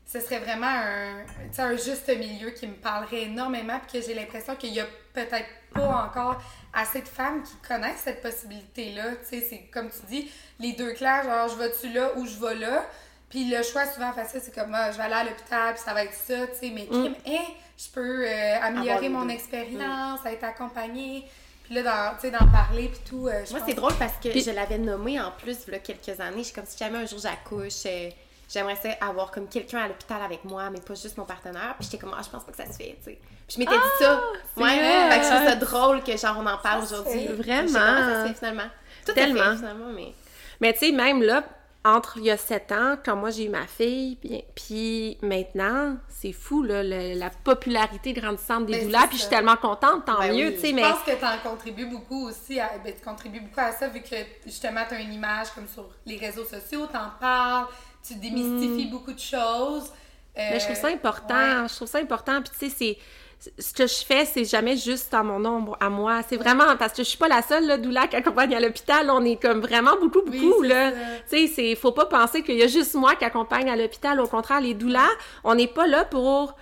[0.04, 4.06] ce serait vraiment un, tu sais, un juste milieu qui me parlerait énormément, puis que
[4.06, 6.40] j'ai l'impression qu'il y a peut-être pas encore
[6.76, 9.12] assez de femmes qui connaissent cette possibilité-là.
[9.28, 12.38] Tu sais, c'est comme tu dis, les deux clairs, genre, je vais-tu là ou je
[12.38, 12.84] vais là?
[13.30, 15.92] Puis le choix souvent facile, c'est comme, ah, je vais aller à l'hôpital, puis ça
[15.94, 17.44] va être ça, tu sais, mais crime, hein,
[17.76, 21.24] je peux euh, améliorer mon expérience, être accompagnée.
[21.64, 23.26] Puis là, dans- tu sais, d'en parler, puis tout.
[23.26, 26.20] euh, Moi, c'est drôle parce que je l'avais nommé en plus il y a quelques
[26.20, 26.38] années.
[26.38, 28.10] Je suis comme si jamais un jour j'accouche, euh,
[28.48, 31.74] j'aimerais ça avoir comme quelqu'un à l'hôpital avec moi, mais pas juste mon partenaire.
[31.78, 33.18] Puis j'étais comme, ah, je pense pas que ça se fait, tu sais.
[33.46, 34.20] Puis je m'étais dit ça.
[34.56, 35.10] c'est Ouais, vrai.
[35.10, 37.12] fait que je trouve ça drôle que genre on en parle aujourd'hui.
[37.12, 37.36] fait.
[37.36, 37.98] Je sais comment Vraiment.
[38.14, 38.70] ça se fait finalement.
[39.06, 39.40] Tout Tellement.
[39.42, 40.12] est fait finalement, mais.
[40.60, 41.44] Mais tu sais, même là,
[41.84, 45.96] entre il y a sept ans, quand moi j'ai eu ma fille, puis, puis maintenant,
[46.08, 50.04] c'est fou, là, le- la popularité grandissante des Ben, doulas, puis je suis tellement contente,
[50.04, 50.54] tant Ben mieux, oui.
[50.54, 50.82] tu sais, Je mais...
[50.82, 52.58] pense que tu en contribues beaucoup aussi.
[52.58, 55.68] À, ben, tu contribues beaucoup à ça vu que justement tu as une image comme
[55.68, 57.66] sur les réseaux sociaux, tu en parles,
[58.06, 59.90] tu démystifies beaucoup de choses.
[60.36, 61.34] Mais je trouve ça Euh, important.
[61.62, 61.68] ouais.
[61.68, 62.42] Je trouve ça important.
[62.42, 65.88] Puis tu sais, c'est ce que je fais, c'est jamais juste en mon nombre à
[65.88, 66.20] moi.
[66.28, 69.10] C'est vraiment parce que je suis pas la seule là, doula qui accompagne à l'hôpital.
[69.10, 70.92] On est comme vraiment beaucoup, beaucoup Oui, là.
[70.92, 74.20] Tu sais, c'est faut pas penser qu'il y a juste moi qui accompagne à l'hôpital.
[74.20, 75.08] Au contraire, les doulas,
[75.44, 76.54] on n'est pas là pour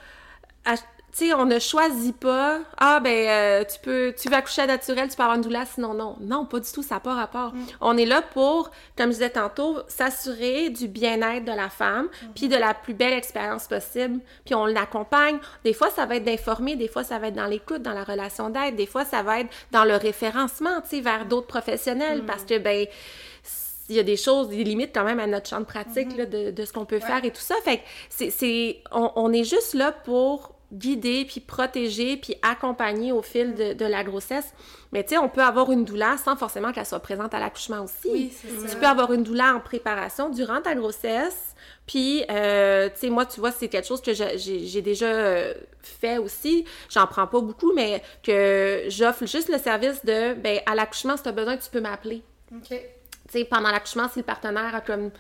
[1.17, 2.59] tu sais, on ne choisit pas.
[2.77, 5.65] Ah ben, euh, tu peux, tu vas accoucher à naturel, tu peux avoir une doula,
[5.65, 7.55] sinon non, non, pas du tout, ça n'a pas rapport.
[7.55, 7.67] Mm.
[7.81, 12.33] On est là pour, comme je disais tantôt, s'assurer du bien-être de la femme, Mm-hmm.
[12.35, 14.21] puis de la plus belle expérience possible.
[14.45, 15.39] Puis on l'accompagne.
[15.65, 18.03] Des fois, ça va être d'informer, des fois, ça va être dans l'écoute, dans la
[18.05, 22.23] relation d'aide, des fois, ça va être dans le référencement, tu sais, vers d'autres professionnels,
[22.23, 22.27] Mm.
[22.27, 22.87] parce que ben
[23.91, 26.17] il y a des choses, des limites quand même à notre champ de pratique Mm-hmm.
[26.17, 27.55] là, de, de ce qu'on peut faire et tout ça.
[27.63, 33.13] Fait que c'est, c'est, on, on est juste là pour guider, puis protéger, puis accompagner
[33.13, 34.53] au fil de, de la grossesse.
[34.93, 37.81] Mais tu sais, on peut avoir une doula sans forcément qu'elle soit présente à l'accouchement
[37.85, 38.09] aussi.
[38.11, 38.69] Oui, c'est ça.
[38.69, 41.55] Tu peux avoir une doula en préparation durant ta grossesse.
[41.87, 46.19] Puis, euh, tu sais, moi, tu vois, c'est quelque chose que j'ai déjà euh, fait
[46.19, 46.65] aussi.
[46.91, 51.23] J'en prends pas beaucoup, mais que j'offre juste le service de, ben, à l'accouchement, si
[51.23, 52.23] tu as besoin, tu peux m'appeler.
[52.55, 52.69] OK.
[52.69, 52.77] Tu
[53.31, 55.11] sais, pendant l'accouchement, si le partenaire a comme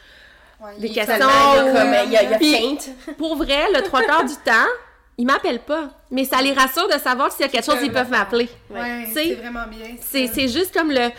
[0.78, 1.16] des questions.
[1.16, 3.12] Seulement, il y a ou- comme, y a, y a Puis- faint.
[3.18, 4.68] Pour vrai, le trois quarts du temps,
[5.18, 5.90] ils m'appellent pas.
[6.10, 8.48] Mais ça les rassure de savoir s'il y a quelque chose, ils peuvent m'appeler.
[8.70, 9.96] Ouais, c'est vraiment bien.
[10.00, 11.10] C'est, juste comme le.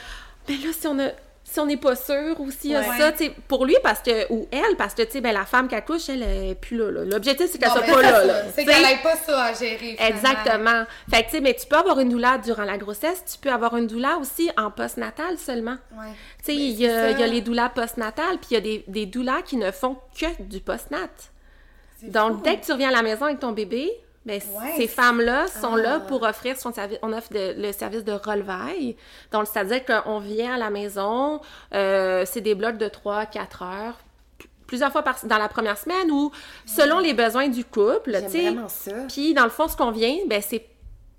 [0.47, 1.09] Ben là, si on a.
[1.47, 2.97] Si on n'est pas sûr ou s'il y a Ouais.
[2.97, 5.45] ça, tu sais, pour lui, parce que, ou elle, parce que, tu sais, ben, la
[5.45, 7.05] femme qui accouche, elle est plus là, là.
[7.05, 8.33] L'objectif, c'est qu'elle soit pas là, là.
[8.53, 9.95] C'est qu'elle n'ait pas ça à gérer.
[9.95, 10.05] finalement.
[10.17, 10.83] Exactement.
[11.09, 13.51] Fait que, tu sais, mais tu peux avoir une doula durant la grossesse, tu peux
[13.51, 15.77] avoir une doula aussi en postnatal seulement.
[15.93, 16.07] Ouais.
[16.43, 16.81] Tu sais, Ben, il y,
[17.21, 19.97] y a les doulas postnatales, puis il y a des, des doulas qui ne font
[20.19, 21.07] que du postnat.
[22.03, 22.41] Donc, fou.
[22.43, 23.89] dès que tu reviens à la maison avec ton bébé,
[24.25, 24.73] ben, Ouais.
[24.77, 25.81] ces femmes-là sont Ah.
[25.81, 26.97] là pour offrir son service.
[27.03, 28.95] On offre de- le service de relevail.
[29.31, 31.39] Donc, c'est-à-dire qu'on vient à la maison,
[31.73, 33.97] euh, c'est des blocs de 3-4 heures,
[34.39, 36.31] p- plusieurs fois par, dans la première semaine ou
[36.65, 38.19] selon les besoins du couple.
[38.25, 38.41] Tu sais.
[38.49, 38.91] vraiment ça.
[39.09, 40.65] Puis, dans le fond, ce qu'on vient, ben, c'est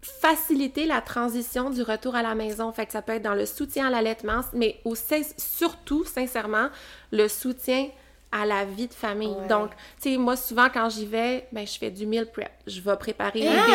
[0.02, 2.70] faciliter la transition du retour à la maison.
[2.72, 6.68] Fait que ça peut être dans le soutien à l'allaitement, mais aussi, surtout, sincèrement,
[7.12, 7.88] le soutien
[8.32, 9.28] à la vie de famille.
[9.28, 9.46] Ouais.
[9.48, 9.70] Donc,
[10.02, 12.50] tu sais, moi, souvent, quand j'y vais, ben, je fais du meal prep.
[12.66, 13.66] Je vais préparer Ah!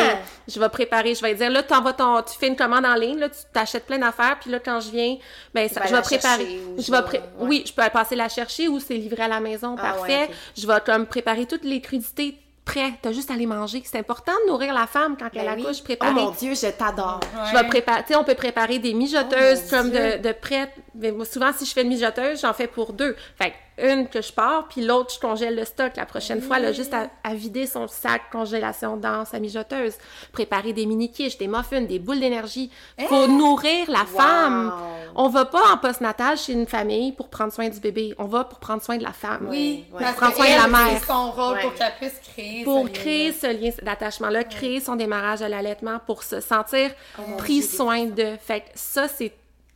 [0.46, 2.22] des- Je vais préparer, je vais dire, là, t'envoies ton...
[2.22, 4.90] Tu fais une commande en ligne, là, tu t'achètes plein d'affaires, puis là, quand je
[4.90, 5.16] viens,
[5.54, 6.60] ben, ça, je vais préparer.
[6.78, 7.24] Je vais pré- ouais.
[7.48, 10.28] Oui, je peux passer la chercher ou c'est livré à la maison, Ah, parfait.
[10.28, 10.30] ouais.
[10.56, 12.94] Je vais comme préparer toutes les crudités prêtes.
[13.02, 13.82] T'as juste à les manger.
[13.84, 15.62] C'est important de nourrir la femme quand elle Ben oui.
[15.64, 16.12] accouche, Oh préparer.
[16.12, 17.18] mon Dieu, je t'adore.
[17.50, 20.18] Je vais préparer, tu sais, on peut préparer des mijoteuses Oh comme de, Dieu.
[20.18, 20.70] de prêtes.
[20.94, 23.16] Mais moi, souvent, si je fais une mijoteuse, j'en fais pour deux.
[23.36, 25.92] Fait une que je pars, puis l'autre, je congèle le stock.
[25.96, 29.94] La prochaine fois, elle a juste à, à vider son sac congélation dans sa mijoteuse.
[30.32, 32.70] Préparer des mini quiches, des muffins, des boules d'énergie.
[33.08, 34.72] Faut nourrir la femme.
[35.14, 38.14] On va pas en postnatal chez une famille pour prendre soin du bébé.
[38.18, 39.46] On va pour prendre soin de la femme.
[39.50, 40.00] Oui, Ouais.
[40.00, 40.98] parce Prendre soin de la elle, mère.
[41.00, 41.76] c'est son rôle pour Ouais.
[41.78, 42.64] qu'elle puisse créer.
[42.64, 43.38] pour ce créer lien-là.
[43.40, 48.36] ce lien d'attachement-là, créer son démarrage de l'allaitement, pour se sentir mon pris soin de.
[48.40, 49.32] Fait que ça, c'est,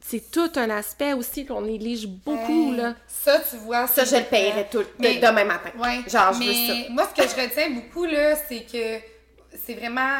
[0.08, 2.94] c'est tout un aspect aussi qu'on néglige beaucoup, Hey, là.
[3.08, 3.86] Ça, tu vois.
[3.88, 5.70] Ça, c'est je le payerais tout Mais- de- demain matin.
[5.78, 6.00] Ouais.
[6.08, 6.90] Genre, je mais veux ça.
[6.90, 9.02] moi, ce que je retiens beaucoup, là, c'est que
[9.64, 10.18] c'est vraiment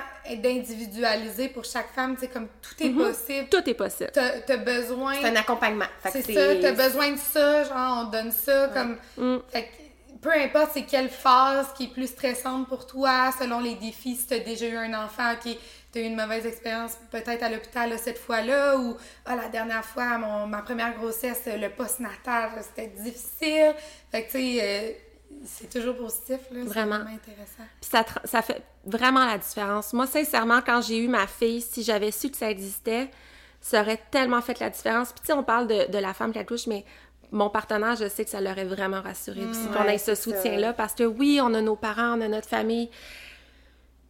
[0.61, 2.15] d'individualiser pour chaque femme.
[2.15, 3.49] Tu sais, comme tout est possible.
[3.51, 4.11] Tout est possible.
[4.13, 5.15] T'as t'as besoin.
[5.21, 5.85] C'est un accompagnement.
[6.11, 8.97] C'est ça, t'as besoin de ça, genre, on donne ça, comme...
[9.17, 9.39] Mm.
[9.51, 9.69] Fait que,
[10.23, 14.27] peu importe c'est quelle phase qui est plus stressante pour toi, selon les défis, si
[14.27, 15.59] t'as déjà eu un enfant qui
[15.97, 20.19] t'as eu une mauvaise expérience peut-être à l'hôpital cette fois-là, ou ah, la dernière fois,
[20.19, 23.75] mon, ma première grossesse, le postnatal, c'était difficile.
[24.11, 24.93] Fait que, tu sais, euh,
[25.45, 26.61] c'est toujours positif, là.
[26.63, 26.99] C'est Vraiment.
[26.99, 27.65] vraiment intéressant.
[27.81, 29.95] Puis ça, ça fait vraiment la différence.
[29.95, 33.09] Moi, sincèrement, quand j'ai eu ma fille, si j'avais su que ça existait,
[33.61, 35.13] ça aurait tellement fait la différence.
[35.13, 36.85] Puis tu sais, on parle de, de la femme qui accouche, mais
[37.33, 40.75] mon partenaire, je sais que ça l'aurait vraiment rassuré aussi qu'on ouais, ait ce soutien-là.
[40.75, 42.91] Parce que oui, on a nos parents, on a notre famille,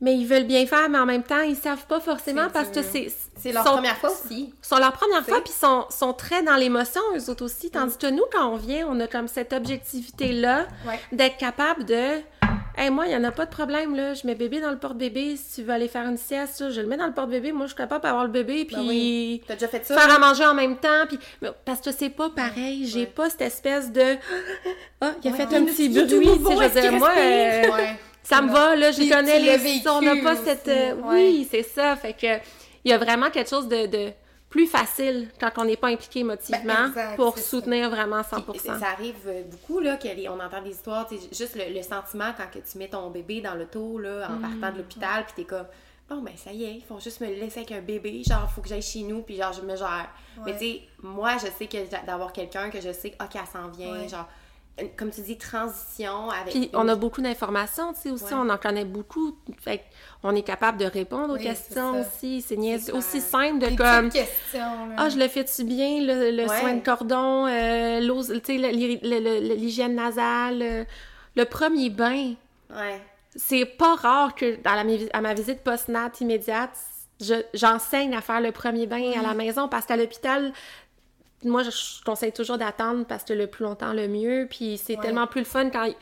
[0.00, 2.82] mais ils veulent bien faire, mais en même temps, ils savent pas forcément parce que
[2.82, 3.08] c'est...
[3.38, 4.54] C'est leur sont- première fois aussi.
[4.62, 7.70] sont leur première fois, puis sont, sont très dans l'émotion, eux autres aussi.
[7.70, 10.98] Tandis que nous, quand on vient, on a comme cette objectivité-là Ouais.
[11.12, 12.20] d'être capable de.
[12.78, 14.12] Hey, moi, il n'y en a pas de problème, là.
[14.14, 15.36] Je mets bébé dans le porte-bébé.
[15.36, 17.52] Si tu veux aller faire une sieste, là, je le mets dans le porte-bébé.
[17.52, 19.42] Moi, je suis capable d'avoir le bébé, puis Ben oui.
[19.46, 19.98] T'as déjà fait ça?
[19.98, 21.06] faire à manger en même temps.
[21.08, 21.18] Puis...
[21.64, 22.86] Parce que c'est pas pareil.
[22.86, 23.06] J'ai Ouais.
[23.06, 24.02] pas cette espèce de.
[25.00, 26.06] Ah, il a Ouais, fait un petit bruit.
[26.06, 27.62] tu sais, je veux dire, moi, euh.
[28.26, 30.68] Ça me va, là, je connais les on n'a pas vécu cette...
[30.68, 31.02] euh, ouais.
[31.08, 31.96] Oui, c'est ça.
[31.96, 32.26] Fait que
[32.84, 34.12] il y a vraiment quelque chose de, de
[34.48, 37.42] plus facile quand on n'est pas impliqué émotivement Ben, exact, pour ça.
[37.44, 38.42] soutenir vraiment 100%.
[38.52, 42.48] Puis, ça arrive euh, beaucoup, là, qu'on entend des histoires, juste le, le sentiment quand
[42.52, 45.66] que tu mets ton bébé dans l'auto, là, en partant de l'hôpital, puis t'es comme,
[46.08, 48.60] bon, ben, ça y est, ils font juste me laisser avec un bébé, genre, faut
[48.62, 50.08] que j'aille chez nous, puis genre, je me gère.
[50.44, 53.40] Mais tu sais, moi, je sais que d'a- d'avoir quelqu'un que je sais, ok, elle
[53.52, 54.08] s'en vient, Ouais.
[54.08, 54.28] genre,
[54.96, 56.52] comme tu dis, transition avec.
[56.52, 58.30] Puis on a beaucoup d'informations, tu sais, aussi, Ouais.
[58.34, 59.34] on en connaît beaucoup.
[59.58, 59.82] Fait
[60.22, 62.42] on est capable de répondre aux Oui, questions aussi.
[62.42, 64.10] C'est aussi simple de comme.
[64.10, 64.60] questions.
[64.96, 66.60] Ah, je le fais-tu bien, le, le Ouais.
[66.60, 68.00] soin de cordon, euh,
[69.56, 70.84] l'hygiène nasale, euh,
[71.36, 72.34] le premier bain.
[72.70, 73.00] Ouais.
[73.34, 76.70] C'est pas rare que dans la, à ma visite post-nat immédiate,
[77.20, 80.52] je- j'enseigne à faire le premier bain à la maison parce qu'à l'hôpital,
[81.44, 81.70] moi, je,
[82.04, 84.46] conseille toujours d'attendre parce que le plus longtemps, le mieux.
[84.50, 85.02] Puis c'est Ouais.
[85.02, 85.94] tellement plus le fun quand il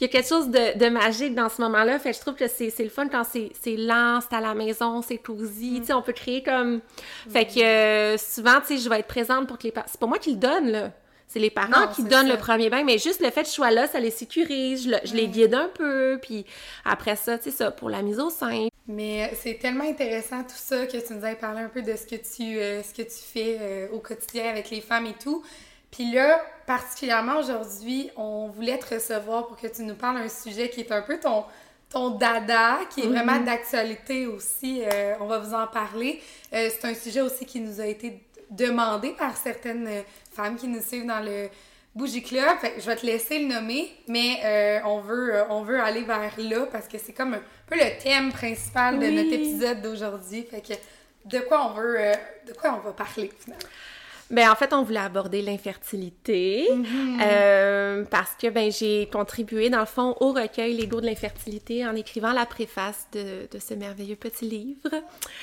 [0.00, 1.98] y a quelque chose de, de magique dans ce moment-là.
[1.98, 5.02] Fait que je trouve que c'est le fun quand c'est lent, c'est à la maison,
[5.02, 5.80] c'est cosy.
[5.80, 6.80] Tu sais, on peut créer comme...
[7.28, 9.86] Fait que euh, souvent, tu sais, je vais être présente pour que les parents...
[9.90, 10.92] C'est pas moi qui le donne, là.
[11.32, 12.32] C'est les parents Non, qui donnent ça.
[12.34, 14.90] le premier bain, mais juste le fait que je sois là, ça les sécurise, je,
[14.90, 16.44] le- je les guide un peu, puis
[16.84, 18.66] après ça, tu sais ça, pour la mise au sein.
[18.88, 21.94] Mais euh, c'est tellement intéressant tout ça que tu nous aies parlé un peu de
[21.94, 25.14] ce que tu, euh, ce que tu fais euh, au quotidien avec les femmes et
[25.22, 25.44] tout.
[25.92, 30.68] Puis là, particulièrement aujourd'hui, on voulait te recevoir pour que tu nous parles d'un sujet
[30.68, 31.44] qui est un peu ton,
[31.92, 34.82] ton dada, qui est vraiment d'actualité aussi.
[34.84, 36.20] Euh, on va vous en parler.
[36.54, 40.68] Euh, c'est un sujet aussi qui nous a été demandé par certaines euh, femmes qui
[40.68, 41.48] nous suivent dans le
[41.94, 42.58] Bougie Club.
[42.60, 46.02] Fait je vais te laisser le nommer, mais euh, on, veut, euh, on veut aller
[46.02, 49.14] vers là parce que c'est comme un peu le thème principal de Oui.
[49.14, 50.46] notre épisode d'aujourd'hui.
[50.50, 50.74] Fait que
[51.28, 52.14] de quoi on veut, euh,
[52.46, 53.64] de quoi on va parler finalement?
[54.30, 56.68] Ben, en fait, on voulait aborder l'infertilité
[57.20, 61.96] euh, parce que ben j'ai contribué, dans le fond, au recueil L'ego de l'infertilité en
[61.96, 64.88] écrivant la préface de, de ce merveilleux petit livre.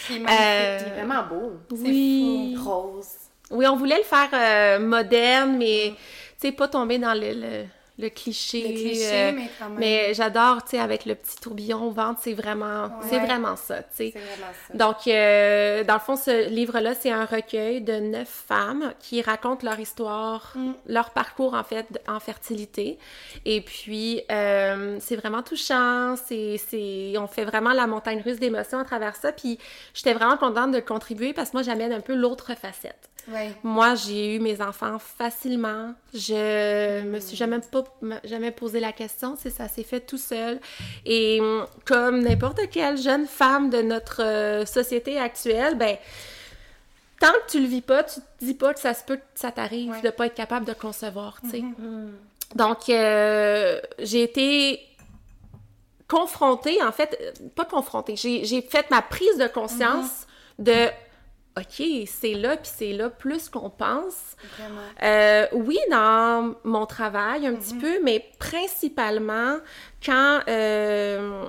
[0.08, 0.40] Qui est magnifique.
[0.42, 1.52] Euh, C'est vraiment beau.
[1.72, 2.56] oui.
[2.58, 3.08] Rose.
[3.52, 5.94] Oui, on voulait le faire euh, moderne, mais
[6.40, 7.64] tu sais, pas tomber dans le, le,
[8.00, 8.62] le cliché.
[8.62, 9.80] Le cliché, euh, mais quand même.
[9.80, 13.82] mais j'adore, tu sais, avec le petit tourbillon au ventre, c'est vraiment, c'est vraiment ça,
[13.82, 14.12] tu sais.
[14.14, 14.74] C'est vraiment ça.
[14.76, 19.66] Donc, euh, dans le fond, ce livre-là, c'est un recueil de neuf femmes qui racontent
[19.66, 20.74] leur histoire, Mm.
[20.88, 22.98] leur parcours, en fait, en fertilité.
[23.46, 26.16] Et puis, euh, c'est vraiment touchant.
[26.18, 29.32] C'est, c'est, on fait vraiment la montagne russe d'émotions à travers ça.
[29.32, 29.58] Puis,
[29.94, 33.10] j'étais vraiment contente de contribuer parce que moi, j'amène un peu l'autre facette.
[33.30, 33.54] Ouais.
[33.64, 35.94] Moi, j'ai eu mes enfants facilement.
[36.14, 37.84] Je me suis jamais pas
[38.24, 40.60] jamais posé la question, c'est ça s'est fait tout seul.
[41.06, 41.40] Et
[41.86, 45.98] comme n'importe quelle jeune femme de notre euh, société actuelle, ben
[47.20, 49.22] tant que tu le vis pas, tu te dis pas que ça se peut que
[49.36, 50.02] ça t'arrive Ouais.
[50.02, 51.64] de pas être capable de concevoir, tu sais.
[52.56, 54.80] Donc euh, j'ai été
[56.08, 60.26] confrontée, en fait, pas confrontée, j'ai j'ai fait ma prise de conscience
[60.60, 60.88] de
[61.58, 64.36] OK, c'est là, puis c'est là plus qu'on pense.
[64.58, 64.82] Vraiment.
[65.04, 69.58] Euh, oui, dans mon travail un petit peu, mais principalement
[70.06, 71.46] quand euh,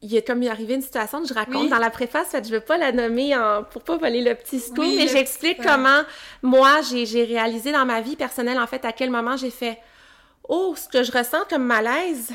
[0.00, 1.68] il est comme il est arrivé une situation que je raconte Oui.
[1.68, 4.60] dans la préface, fait je veux pas la nommer en, pour pas voler le petit
[4.60, 6.02] scoop, Oui, mais j'explique petit- comment
[6.42, 9.78] moi j'ai réalisé dans ma vie personnelle en fait à quel moment j'ai fait
[10.48, 12.30] oh ce que je ressens comme malaise,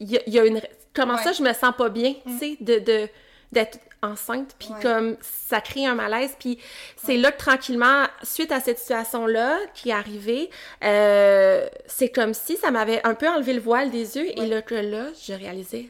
[0.00, 0.60] il y, a- il y a une
[0.94, 1.20] comment Ouais.
[1.20, 1.24] Mm.
[1.24, 3.08] ça je me sens pas bien, tu sais de de
[3.52, 4.82] d'être enceinte puis Ouais.
[4.82, 5.16] comme
[5.48, 6.58] ça crée un malaise puis
[7.04, 10.50] c'est là que tranquillement suite à cette situation là qui est arrivée
[10.84, 14.62] euh, c'est comme si ça m'avait un peu enlevé le voile des yeux et là
[14.62, 15.86] que là je réalisais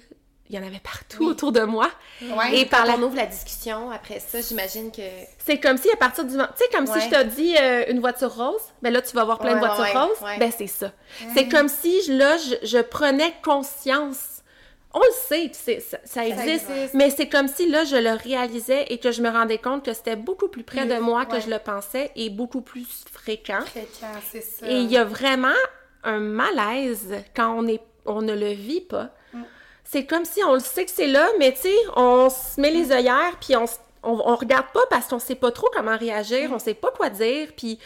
[0.49, 1.27] il y en avait partout Oui.
[1.31, 1.91] autour de moi
[2.23, 2.59] Ouais.
[2.61, 5.03] et par Quand la on ouvre la discussion, après ça, j'imagine que.
[5.45, 7.85] c'est comme si à partir du moment tu sais comme si je t'ai dit euh,
[7.89, 10.93] une voiture rose ben là tu vas voir plein de voitures roses ben c'est ça
[11.35, 14.36] c'est comme si je- là je, je prenais conscience
[14.95, 16.95] on le sait, c'est- ça, ça existe, existe.
[16.95, 19.93] mais c'est comme si là je le réalisais et que je me rendais compte que
[19.93, 21.41] c'était beaucoup plus près de Plus, moi que ouais.
[21.43, 23.61] je le pensais et beaucoup plus fréquent.
[23.67, 24.67] Fréquent, c'est ça.
[24.69, 25.49] Et il y a vraiment
[26.05, 29.11] un malaise quand on est, on ne le vit pas.
[29.35, 29.43] Mm.
[29.85, 32.71] C'est comme si on le sait que c'est là, mais tu sais, on se met
[32.71, 33.65] les œillères, puis on,
[34.03, 37.11] on, on regarde pas parce qu'on sait pas trop comment réagir, on sait pas quoi
[37.11, 37.79] dire, puis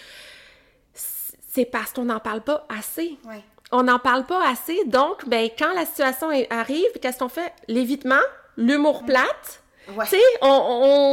[0.94, 3.18] c'est parce qu'on n'en parle pas assez.
[3.24, 3.42] Ouais.
[3.72, 7.52] On n'en parle pas assez, donc, ben, quand la situation arrive, qu'est-ce qu'on fait?
[7.68, 8.20] L'évitement,
[8.56, 9.62] l'humour plate,
[9.96, 10.04] Ouais.
[10.04, 10.48] tu sais, on,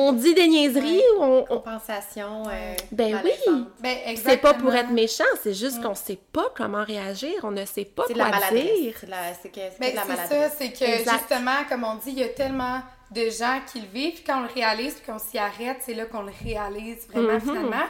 [0.09, 2.43] on dit des niaiseries, ou on, on- Compensation.
[2.49, 3.31] euh, Ben oui.
[3.79, 7.65] Ben, c'est pas pour être méchant, c'est juste qu'on sait pas comment réagir, on ne
[7.65, 8.79] sait pas la quoi maladresse.
[8.81, 8.95] dire.
[8.99, 11.19] C'est de la, c'est que, c'est Ben, de la c'est ça, c'est que Exact.
[11.29, 14.39] justement, comme on dit, il y a tellement de gens qui le vivent, puis quand
[14.39, 17.41] on le réalise, puis qu'on s'y arrête, c'est là qu'on le réalise vraiment Mhm.
[17.41, 17.85] finalement.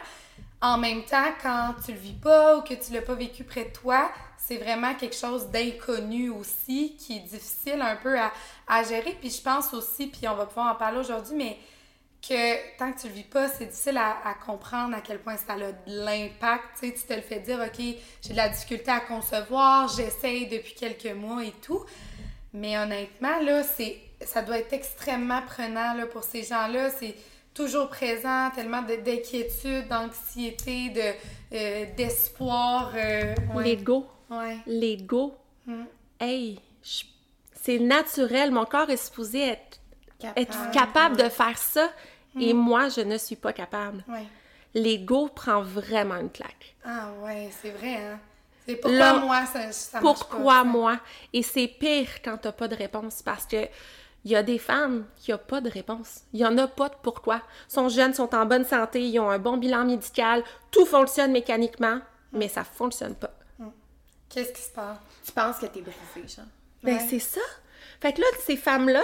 [0.62, 3.66] En même temps, quand tu le vis pas ou que tu l'as pas vécu près
[3.66, 4.10] de toi,
[4.48, 8.32] c'est vraiment quelque chose d'inconnu aussi, qui est difficile un peu à,
[8.68, 9.18] à gérer.
[9.20, 11.58] Puis je pense aussi, puis on va pouvoir en parler aujourd'hui, mais
[12.28, 15.54] que tant que tu le vis pas, c'est difficile à, comprendre à quel point ça
[15.54, 16.64] a de l'impact.
[16.80, 17.78] Tu sais, tu te le fais dire, OK,
[18.22, 21.84] j'ai de la difficulté à concevoir, j'essaye depuis quelques mois et tout.
[22.54, 26.90] Mais honnêtement, là, c'est ça doit être extrêmement prenant là, pour ces gens-là.
[26.90, 27.16] C'est
[27.54, 31.14] toujours présent, tellement de- d'inquiétude, d'anxiété, de,
[31.56, 32.94] euh, d'espoir.
[32.96, 33.36] euh.
[33.64, 34.08] L'ego.
[34.30, 34.58] Ouais.
[34.66, 35.36] l'ego,
[35.66, 35.84] Mm.
[36.20, 36.60] hey,
[37.54, 39.80] c'est naturel, mon corps est supposé être,
[40.36, 41.18] être Capable.
[41.18, 41.90] de faire ça,
[42.40, 42.58] et Mm.
[42.58, 44.04] moi, je ne suis pas capable.
[44.08, 44.26] Ouais.
[44.74, 46.76] L'ego prend vraiment une claque.
[46.86, 48.20] Ah ouais, c'est vrai, hein.
[48.66, 50.02] C'est pourquoi Là, moi, ça, ça pas.
[50.02, 51.00] Pourquoi moi?
[51.34, 53.66] Et c'est pire quand t'as pas de réponse parce que
[54.26, 56.22] il y a des femmes qui n'ont pas de réponse.
[56.34, 57.42] Il y en a pas de pourquoi.
[57.70, 61.32] Ils sont jeunes, sont en bonne santé, ils ont un bon bilan médical, tout fonctionne
[61.32, 62.00] mécaniquement,
[62.34, 63.32] mais ça fonctionne pas.
[64.30, 64.98] Qu'est-ce qui se passe?
[65.26, 66.46] Tu penses que t'es brisée, genre.
[66.84, 67.06] Ben, Ouais.
[67.10, 67.42] c'est ça.
[68.02, 69.02] Fait que là, ces femmes-là,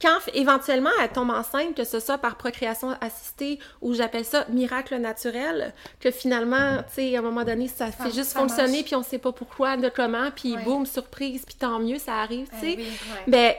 [0.00, 4.96] quand éventuellement elles tombent enceintes, que ce soit par procréation assistée ou j'appelle ça miracle
[4.96, 8.94] naturel, que finalement, tu sais, à un moment donné, ça fait juste ça fonctionner, puis
[8.96, 12.54] on sait pas pourquoi, de comment, puis boum, surprise, puis tant mieux, ça arrive, tu
[12.56, 12.76] Eh sais.
[12.76, 13.22] oui, ouais.
[13.28, 13.54] Ben,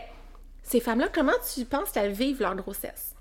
[0.63, 3.13] ces femmes-là, comment tu penses qu'elles vivent leur grossesse?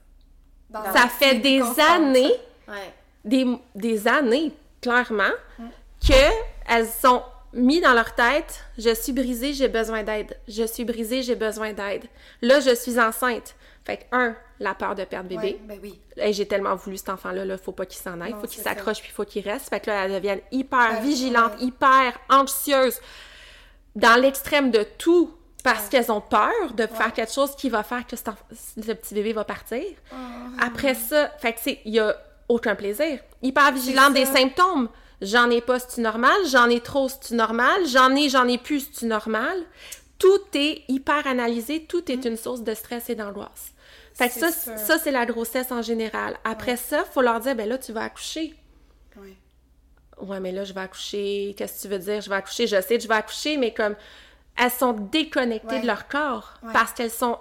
[0.71, 2.33] Dans Ça fait des années,
[2.67, 2.93] Ouais.
[3.25, 5.23] des, des années, clairement,
[5.59, 5.65] Mm.
[6.01, 7.23] qu'elles sont
[7.55, 10.37] mis dans leur tête, je suis brisée, j'ai besoin d'aide.
[10.49, 12.05] Je suis brisée, j'ai besoin d'aide.
[12.43, 13.55] Là, je suis enceinte.
[13.85, 15.59] Fait que, un, la peur de perdre bébé.
[15.61, 16.01] Ouais, ben oui.
[16.17, 18.63] Hey, j'ai tellement voulu cet enfant-là, là, faut pas qu'il s'en aille, Non, faut qu'il
[18.63, 19.69] s'accroche puis faut qu'il reste.
[19.69, 21.57] Fait que là, elles deviennent hyper ouais.
[21.61, 22.99] hyper anxieuses,
[23.95, 28.07] dans l'extrême de tout, parce qu'elles ont peur de faire quelque chose qui va faire
[28.07, 28.17] que
[28.77, 29.83] le petit bébé va partir.
[30.13, 30.17] Oh.
[30.61, 32.15] Après ça, fait que c'est, il y a
[32.49, 33.21] aucun plaisir.
[33.43, 34.89] Hyper vigilante des symptômes.
[35.23, 36.35] J'en ai pas, c'est-tu normal?
[36.51, 37.87] J'en ai trop, c'est-tu normal?
[37.87, 39.57] J'en ai, j'en ai plus, c'est-tu normal?
[40.19, 43.73] Tout est hyper analysé, tout est une source de stress et d'angoisse.
[44.15, 46.37] Fait que ça, c'est la grossesse en général.
[46.45, 48.55] Après ça, faut leur dire, ben là, tu vas accoucher.
[49.17, 49.37] Ouais.
[50.21, 51.55] Ouais, mais là, je vais accoucher.
[51.59, 52.21] Qu'est-ce que tu veux dire?
[52.21, 52.67] Je vais accoucher.
[52.69, 53.97] Je sais que je vais accoucher, mais comme
[54.57, 55.81] elles sont déconnectées Ouais.
[55.81, 56.73] de leur corps Ouais.
[56.73, 57.39] parce qu'elles sont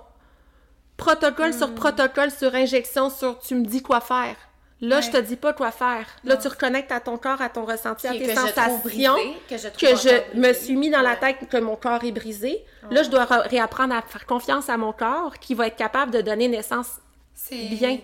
[0.98, 4.36] protocole sur protocole sur injection sur tu me dis quoi faire.
[4.86, 5.02] Là, Ouais.
[5.02, 6.06] je te dis pas quoi faire.
[6.26, 6.42] Là, Non.
[6.42, 8.80] tu reconnectes à ton corps, à ton ressenti, à tes que je sensations.
[8.80, 12.12] brisée, que je que je me suis mis dans la tête que mon corps est
[12.12, 12.66] brisé.
[12.92, 16.12] Là, je dois re- réapprendre à faire confiance à mon corps qui va être capable
[16.12, 16.88] de donner naissance.
[17.34, 17.98] C'est Bien.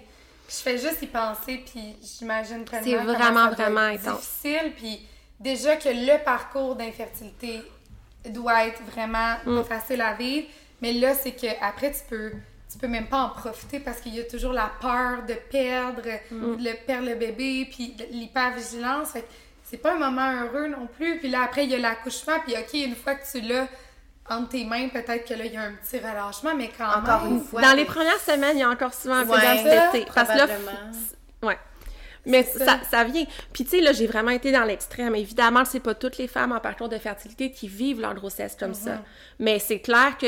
[0.48, 4.22] Je fais juste y penser, puis j'imagine pleinement C'est vraiment, vraiment intense.
[4.22, 5.06] difficile, puis
[5.39, 7.62] déjà que le parcours d'infertilité
[8.26, 9.63] doit être vraiment Mm.
[9.65, 10.48] facile à vivre,
[10.82, 12.32] mais là, c'est que après tu peux
[12.72, 16.02] tu peux même pas en profiter parce qu'il y a toujours la peur de perdre,
[16.32, 16.56] Mm.
[16.60, 19.12] le perdre le bébé, puis l'hypervigilance.
[19.12, 19.26] Fait
[19.64, 21.20] c'est pas un moment heureux non plus.
[21.20, 23.68] Puis là, après, il y a l'accouchement, puis OK, une fois que tu l'as
[24.30, 27.24] entre tes mains, peut-être que là, il y a un petit relâchement, mais quand Encore
[27.24, 27.34] même...
[27.38, 27.62] une fois.
[27.62, 30.06] Dans les premières semaines, il y a encore souvent un peu d'anxiété.
[30.14, 30.48] Parce que là,
[31.44, 31.58] ouais.
[32.26, 32.66] Mais ça.
[32.66, 32.80] ça.
[32.90, 33.26] Ça, vient.
[33.54, 35.16] Puis tu sais, là, j'ai vraiment été dans l'extrême.
[35.16, 38.72] Évidemment, c'est pas toutes les femmes en parcours de fertilité qui vivent leur grossesse comme
[38.72, 38.74] Mm-hmm.
[38.76, 39.02] ça.
[39.40, 40.28] Mais c'est clair que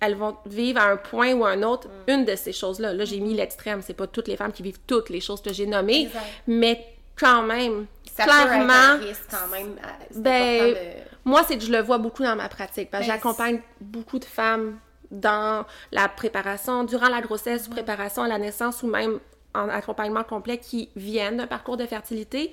[0.00, 2.10] elles vont vivre à un point ou à un autre Mm.
[2.12, 2.92] une de ces choses-là.
[2.92, 3.80] Là, j'ai mis l'extrême.
[3.82, 6.02] C'est pas toutes les femmes qui vivent toutes les choses que j'ai nommées.
[6.02, 6.22] Exact.
[6.46, 6.86] Mais
[7.18, 9.68] quand même, Ça peut être clairement, un risque quand même.
[9.78, 10.76] euh, ben, de-
[11.24, 12.90] moi, c'est que je le vois beaucoup dans ma pratique.
[12.90, 14.78] Parce que Ben, j'accompagne beaucoup de femmes
[15.10, 19.18] dans la préparation, durant la grossesse, préparation à la naissance ou même
[19.54, 22.52] en accompagnement complet qui viennent d'un parcours de fertilité.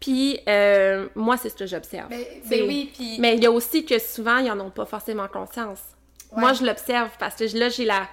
[0.00, 2.08] Puis, euh, moi, c'est ce que j'observe.
[2.08, 3.18] Ben, C'est- ben oui, puis...
[3.20, 5.78] Mais il y a aussi que souvent, ils n'en ont pas forcément conscience.
[6.32, 6.40] Ouais.
[6.40, 8.08] Moi, je l'observe parce que là, j'ai la...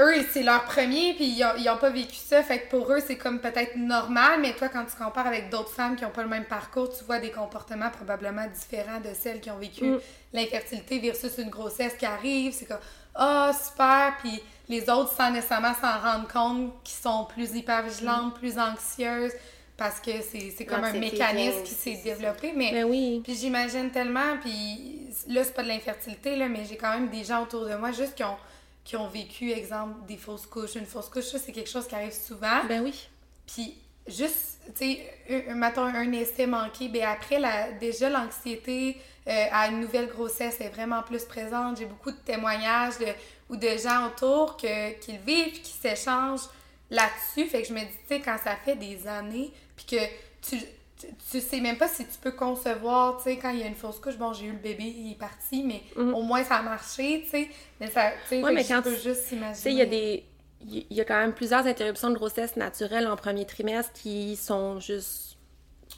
[0.00, 2.42] Eux, c'est leur premier, puis ils ont, ils ont pas vécu ça.
[2.42, 5.70] Fait que pour eux, c'est comme peut-être normal, mais toi, quand tu compares avec d'autres
[5.70, 9.40] femmes qui ont pas le même parcours, tu vois des comportements probablement différents de celles
[9.40, 9.98] qui ont vécu Mm.
[10.32, 12.54] l'infertilité versus une grossesse qui arrive.
[12.54, 12.78] C'est comme,
[13.14, 18.34] ah, super, puis les autres, sans nécessairement s'en rendre compte, qui sont plus hyper vigilantes,
[18.34, 19.32] plus anxieuses,
[19.78, 22.52] parce que c'est c'est comme un mécanisme qui s'est développé.
[22.54, 23.20] Mais Ben oui.
[23.24, 27.24] puis j'imagine tellement, puis là, c'est pas de l'infertilité, là, mais j'ai quand même des
[27.24, 28.36] gens autour de moi juste qui ont,
[28.84, 30.74] qui ont vécu, exemple, des fausses couches.
[30.74, 32.64] Une fausse couche, ça, c'est quelque chose qui arrive souvent.
[32.68, 33.08] Ben oui.
[33.46, 33.74] Puis
[34.06, 38.96] juste, tu sais, un- un- mettons un essai manqué, ben après, la, déjà, l'anxiété
[39.28, 41.76] euh, à une nouvelle grossesse est vraiment plus présente.
[41.78, 43.06] J'ai beaucoup de témoignages de,
[43.50, 46.48] ou de gens autour que, qui le vivent, puis qui s'échangent
[46.90, 47.46] là-dessus.
[47.48, 50.04] Fait que je me dis, tu sais, quand ça fait des années, puis que
[50.42, 50.58] tu,
[50.98, 53.66] tu, tu sais même pas si tu peux concevoir, tu sais, quand il y a
[53.66, 56.56] une fausse couche, bon, j'ai eu le bébé, il est parti, mais au moins ça
[56.56, 57.48] a marché, tu sais.
[57.80, 59.54] Mais ça, tu sais, Ouais, mais quand je peux tu- juste imaginer.
[59.54, 60.24] Tu sais, il y a des.
[60.66, 64.80] Il y a quand même plusieurs interruptions de grossesse naturelles en premier trimestre qui sont
[64.80, 65.36] juste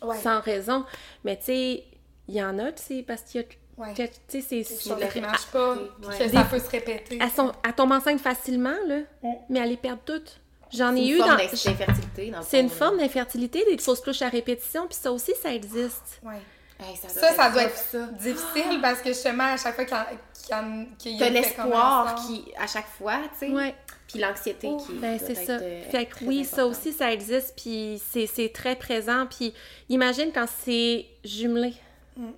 [0.03, 0.19] Ouais.
[0.19, 0.85] sans raison.
[1.25, 1.85] Mais tu sais,
[2.29, 3.47] il y en a, tu sais, parce qu'il y a.
[3.83, 3.95] Ouais.
[3.95, 4.57] Tu sais, c'est.
[4.57, 6.19] Des choses le qui marchent pas, puis ouais.
[6.19, 7.19] que ça peut se répéter.
[7.23, 9.39] Elles, sont, elles tombent enceintes facilement, là, Ouais.
[9.49, 10.39] mais elles les perdent toutes.
[10.73, 11.37] J'en C'est ai une eu forme dans.
[11.37, 15.11] d'in- d'infertilité, dans le C'est une forme d'infertilité, des fausses couches à répétition, puis ça
[15.13, 16.21] aussi, ça existe.
[16.23, 16.35] Ouais.
[16.79, 18.07] Hey, ça, Ça, ça doit être ça.
[18.07, 19.97] difficile parce que justement, à chaque fois qu'il
[20.49, 20.63] y a-
[21.27, 23.53] y une l'espoir qui, à chaque fois, tu sais.
[23.53, 23.75] Ouais.
[24.09, 24.95] Puis l'anxiété Oh, qui.
[24.95, 25.53] Ben, doit c'est ça.
[25.53, 29.27] euh, Fait que oui, ça aussi, ça existe, puis c'est- c'est très présent.
[29.27, 29.53] Puis
[29.89, 31.75] imagine quand c'est jumelé.
[32.17, 32.31] Mm.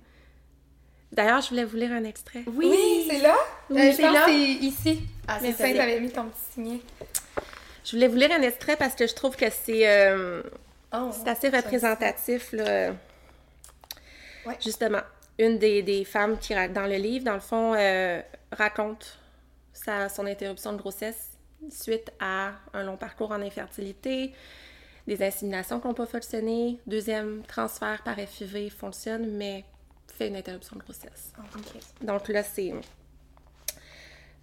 [1.11, 2.43] D'ailleurs, je voulais vous lire un extrait.
[2.47, 3.35] Oui, c'est là?
[3.69, 4.25] Oui, Euh, je c'est pense là.
[4.25, 4.99] que c'est ici.
[5.27, 5.73] Ah, c'est ça, ça.
[5.73, 6.79] t'avais mis ton petit signet.
[7.83, 10.41] Je voulais vous lire un extrait parce que je trouve que c'est euh,
[10.93, 12.91] Oh, c'est assez représentatif, là.
[14.45, 14.57] Ouais.
[14.61, 15.01] Justement,
[15.39, 18.21] une des, des femmes qui, dans le livre, dans le fond, euh,
[18.51, 19.17] raconte
[19.73, 21.31] sa, son interruption de grossesse
[21.71, 24.33] suite à un long parcours en infertilité,
[25.07, 29.63] des inséminations qui n'ont pas fonctionné, deuxième transfert par FIV fonctionne, mais
[30.13, 31.33] fait une interruption de grossesse.
[32.01, 32.73] Donc là, c'est...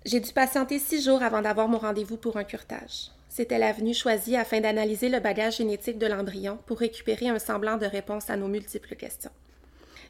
[0.05, 3.11] J'ai dû patienter six jours avant d'avoir mon rendez-vous pour un curtage.
[3.31, 7.87] C'était l'avenue choisie afin d'analyser le bagage génétique de l'embryon pour récupérer un semblant de
[7.87, 9.31] réponse à nos multiples questions.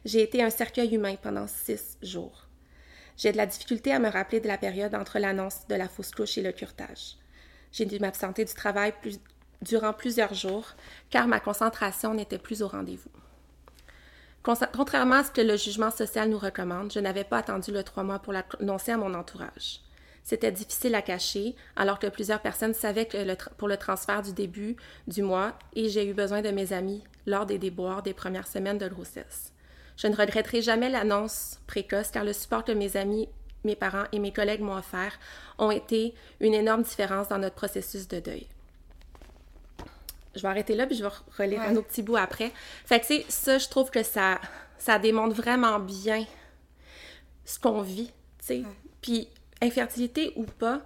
[0.05, 2.47] J'ai été un cercueil humain pendant six jours.
[3.17, 6.09] J'ai de la difficulté à me rappeler de la période entre l'annonce de la fausse
[6.09, 7.17] couche et le curtage.
[7.71, 8.91] J'ai dû m'absenter du travail
[9.61, 10.69] durant plusieurs jours
[11.11, 13.11] car ma concentration n'était plus au rendez-vous.
[14.41, 18.01] Contrairement à ce que le jugement social nous recommande, je n'avais pas attendu le trois
[18.01, 19.81] mois pour l'annoncer à mon entourage.
[20.23, 24.33] C'était difficile à cacher, alors que plusieurs personnes savaient que le pour le transfert du
[24.33, 24.75] début
[25.07, 28.77] du mois et j'ai eu besoin de mes amis lors des déboires des premières semaines
[28.77, 29.51] de grossesse.
[29.97, 33.27] Je ne regretterai jamais l'annonce précoce car le support que mes amis,
[33.63, 35.19] mes parents et mes collègues m'ont offert
[35.57, 38.47] ont été une énorme différence dans notre processus de deuil.
[40.35, 41.67] Je vais arrêter là puis je vais re- relire Ouais.
[41.67, 42.51] un autre petit bout après.
[42.85, 44.39] Fait que, ça, je trouve que ça,
[44.77, 46.25] ça démontre vraiment bien
[47.43, 48.07] ce qu'on vit,
[48.39, 48.63] tu sais.
[49.01, 49.27] Puis,
[49.61, 50.81] infertilité ou pas,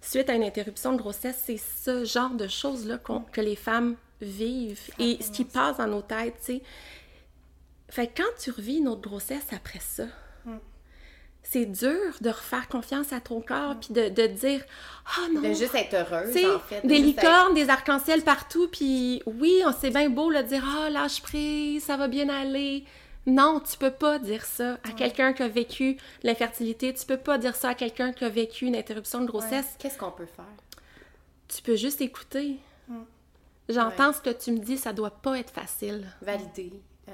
[0.00, 2.98] suite à une interruption de grossesse, c'est ce genre de choses-là
[3.32, 6.62] que les femmes vivent et ce qui passe dans nos têtes, tu sais.
[7.88, 10.04] Fait que quand tu revis une autre grossesse après ça,
[11.48, 14.64] c'est dur de refaire confiance à ton corps puis de, de dire
[15.16, 16.82] «Ah non!» De juste être heureuse, en fait.
[16.82, 20.64] de des être- licornes, des arcs-en-ciel partout, puis oui, on c'est bien beau le dire
[20.66, 22.84] ah lâche prise, ça va bien aller.
[23.26, 27.38] Non, tu peux pas dire ça à quelqu'un qui a vécu l'infertilité, tu peux pas
[27.38, 29.74] dire ça à quelqu'un qui a vécu une interruption de grossesse.
[29.78, 30.44] Qu'est-ce qu'on peut faire?
[31.48, 32.58] Tu peux juste écouter.
[33.68, 36.06] J'entends ce que tu me dis, ça doit pas être facile.
[36.22, 36.72] Valider,
[37.08, 37.12] euh,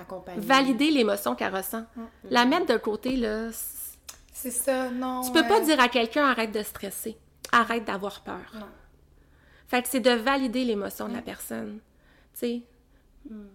[0.00, 0.40] accompagner.
[0.40, 1.84] Valider l'émotion qu'elle ressent.
[2.28, 3.50] La mettre de côté là,
[4.32, 5.22] C'est ça, non.
[5.22, 7.16] Tu peux pas euh, dire à quelqu'un arrête de stresser,
[7.52, 8.52] arrête d'avoir peur.
[8.54, 8.66] Non.
[9.68, 11.78] Fait que c'est de valider l'émotion de la personne.
[12.34, 12.62] Tu sais,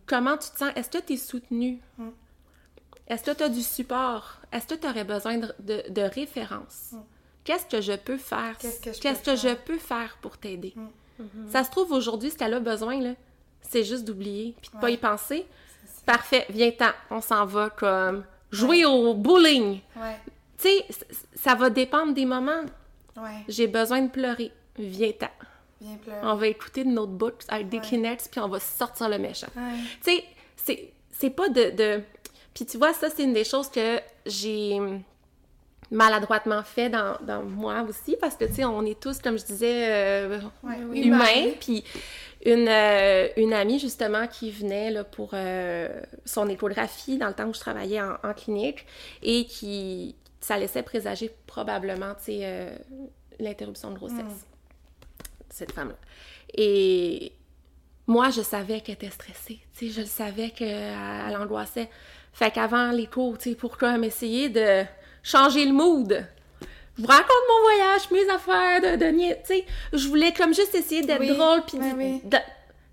[0.05, 0.72] comment tu te sens?
[0.76, 1.80] Est-ce que tu es soutenu?
[3.07, 4.38] Est-ce que tu as du support?
[4.51, 6.93] Est-ce que tu aurais besoin de, de, de références?
[7.43, 8.57] Qu'est-ce que je peux faire?
[8.57, 9.63] Qu'est-ce que je Qu'est-ce peux que je faire?
[9.63, 10.74] peux faire pour t'aider?
[11.49, 13.13] Ça se trouve aujourd'hui, ce qu'elle a besoin, là,
[13.61, 14.93] c'est juste d'oublier puis de pas Ouais.
[14.93, 15.45] y penser.
[16.05, 19.80] Parfait, viens-t'en, on s'en va comme jouer au bowling.
[19.95, 20.18] Ouais,
[20.57, 20.86] Tu sais,
[21.36, 22.63] ça va dépendre des moments.
[23.47, 24.51] J'ai besoin de pleurer.
[24.78, 25.30] Viens-t'en.
[26.01, 26.19] Pleurer.
[26.23, 27.84] On va écouter de notre books avec des Ouais.
[27.86, 29.47] Kleenex, puis on va sortir le méchant.
[29.55, 29.78] Ouais.
[30.03, 30.23] Tu sais,
[30.55, 32.01] c'est- c'est pas de, de...
[32.53, 34.80] Puis tu vois, ça, c'est une des choses que j'ai
[35.89, 39.45] maladroitement fait dans, dans moi aussi, parce que, tu sais, on est tous, comme je
[39.45, 41.51] disais, euh, Ouais, humains.
[41.61, 41.84] Puis
[42.45, 45.88] une, euh, une amie, justement, qui venait là, pour euh,
[46.25, 48.86] son échographie dans le temps où je travaillais en, en clinique
[49.23, 50.15] et qui...
[50.39, 52.71] Ça laissait présager probablement, tu sais,
[53.39, 54.45] l'interruption de grossesse.
[55.49, 55.95] Cette femme-là.
[56.55, 57.31] Et
[58.07, 59.59] moi, je savais qu'elle était stressée.
[59.77, 61.89] Tu sais, je le savais qu'elle angoissait.
[62.33, 64.83] Fait qu'avant les cours, tu sais, pour comme essayer de
[65.23, 66.25] changer le mood,
[66.97, 70.53] je vous raconte mon voyage, mes affaires, de, de nia- tu sais, je voulais comme
[70.53, 72.21] juste essayer d'être Oui, drôle, puis oui.
[72.23, 72.37] de-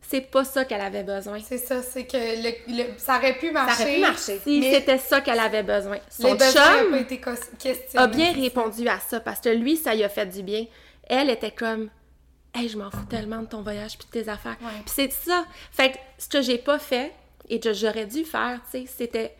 [0.06, 1.38] c'est pas ça qu'elle avait besoin.
[1.40, 3.76] C'est ça, c'est que le, le- ça aurait pu marcher.
[3.76, 4.40] Ça aurait pu marcher.
[4.44, 5.98] Si c'était ça qu'elle avait besoin.
[6.10, 6.94] Son chum
[7.96, 10.66] a bien répondu à ça parce que lui, ça lui a fait du bien.
[11.08, 11.88] Elle était comme,
[12.54, 14.56] hey, je m'en fous tellement de ton voyage puis de tes affaires.
[14.60, 14.80] Ouais.
[14.84, 15.44] Puis c'est ça.
[15.72, 17.12] Fait que ce que j'ai pas fait
[17.48, 19.36] et que j'aurais dû faire, tu sais, c'était,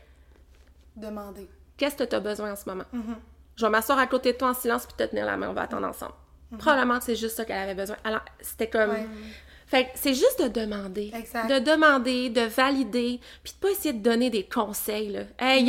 [0.96, 1.48] Demander.
[1.76, 2.84] qu'est-ce que tu as besoin en ce moment?
[2.94, 3.16] Mm-hmm.
[3.56, 5.52] Je vais m'asseoir à côté de toi en silence puis te tenir la main, on
[5.54, 6.14] va attendre ensemble.
[6.58, 7.96] Probablement que c'est juste ça qu'elle avait besoin.
[8.04, 8.90] Alors, c'était comme.
[8.90, 9.00] Mm-hmm.
[9.00, 9.32] Ouais.
[9.66, 11.10] Fait que c'est juste de demander.
[11.14, 11.48] Exact.
[11.48, 15.22] De demander, de valider, puis de pas essayer de donner des conseils, là.
[15.38, 15.68] Hey,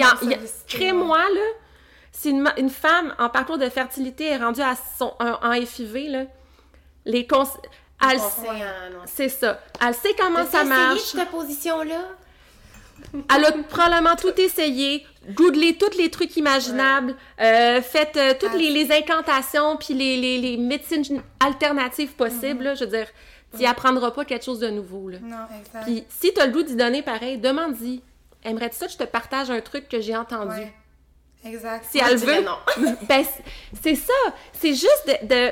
[0.68, 1.42] crée-moi, là,
[2.12, 6.10] si une, une femme en parcours de fertilité est rendue à son, en, en FIV,
[6.10, 6.26] là,
[7.06, 7.62] les conseils...
[8.02, 9.00] Elle, non.
[9.06, 9.62] c'est ça.
[9.82, 11.00] Elle sait comment ça marche.
[11.00, 12.02] cette position-là?
[13.34, 18.58] Elle a probablement tout essayé, googlé tous les trucs imaginables, euh, fait euh, toutes Ah.
[18.58, 22.64] les, les incantations puis les, les, les médecines alternatives possibles.
[22.66, 22.76] là.
[22.76, 23.08] je veux dire,
[23.54, 25.10] tu n'y apprendras pas quelque chose de nouveau.
[25.10, 25.20] Là.
[25.22, 25.84] Non, exact.
[25.86, 28.02] Puis si tu as le goût d'y donner pareil, demande-y.
[28.44, 30.56] Aimerais-tu ça que je te partage un truc que j'ai entendu?
[30.56, 30.74] Ouais.
[31.46, 31.86] Exact.
[31.90, 32.42] Si Moi, elle veut.
[32.42, 32.58] non.
[33.08, 33.44] ben, c'est-
[33.82, 34.14] c'est ça.
[34.60, 35.28] C'est juste de.
[35.28, 35.52] de-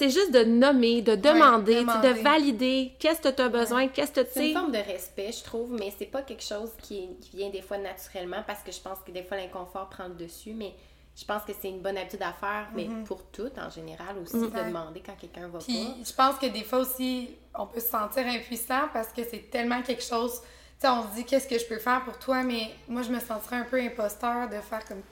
[0.00, 4.20] c'est juste de nommer, de demander, de valider qu'est-ce que tu as besoin, qu'est-ce que
[4.22, 7.36] tu C'est une forme de respect, je trouve, mais c'est pas quelque chose qui, qui
[7.36, 10.54] vient des fois naturellement parce que je pense que des fois l'inconfort prend le dessus,
[10.54, 10.72] mais
[11.16, 14.38] je pense que c'est une bonne habitude à faire, mais pour toutes en général aussi,
[14.40, 15.94] de demander quand quelqu'un va Puis pas.
[16.04, 19.82] je pense que des fois aussi, on peut se sentir impuissant parce que c'est tellement
[19.82, 20.40] quelque chose.
[20.80, 23.10] Tu sais, on se dit qu'est-ce que je peux faire pour toi, mais moi je
[23.10, 25.02] me sentirais un peu imposteur de faire comme.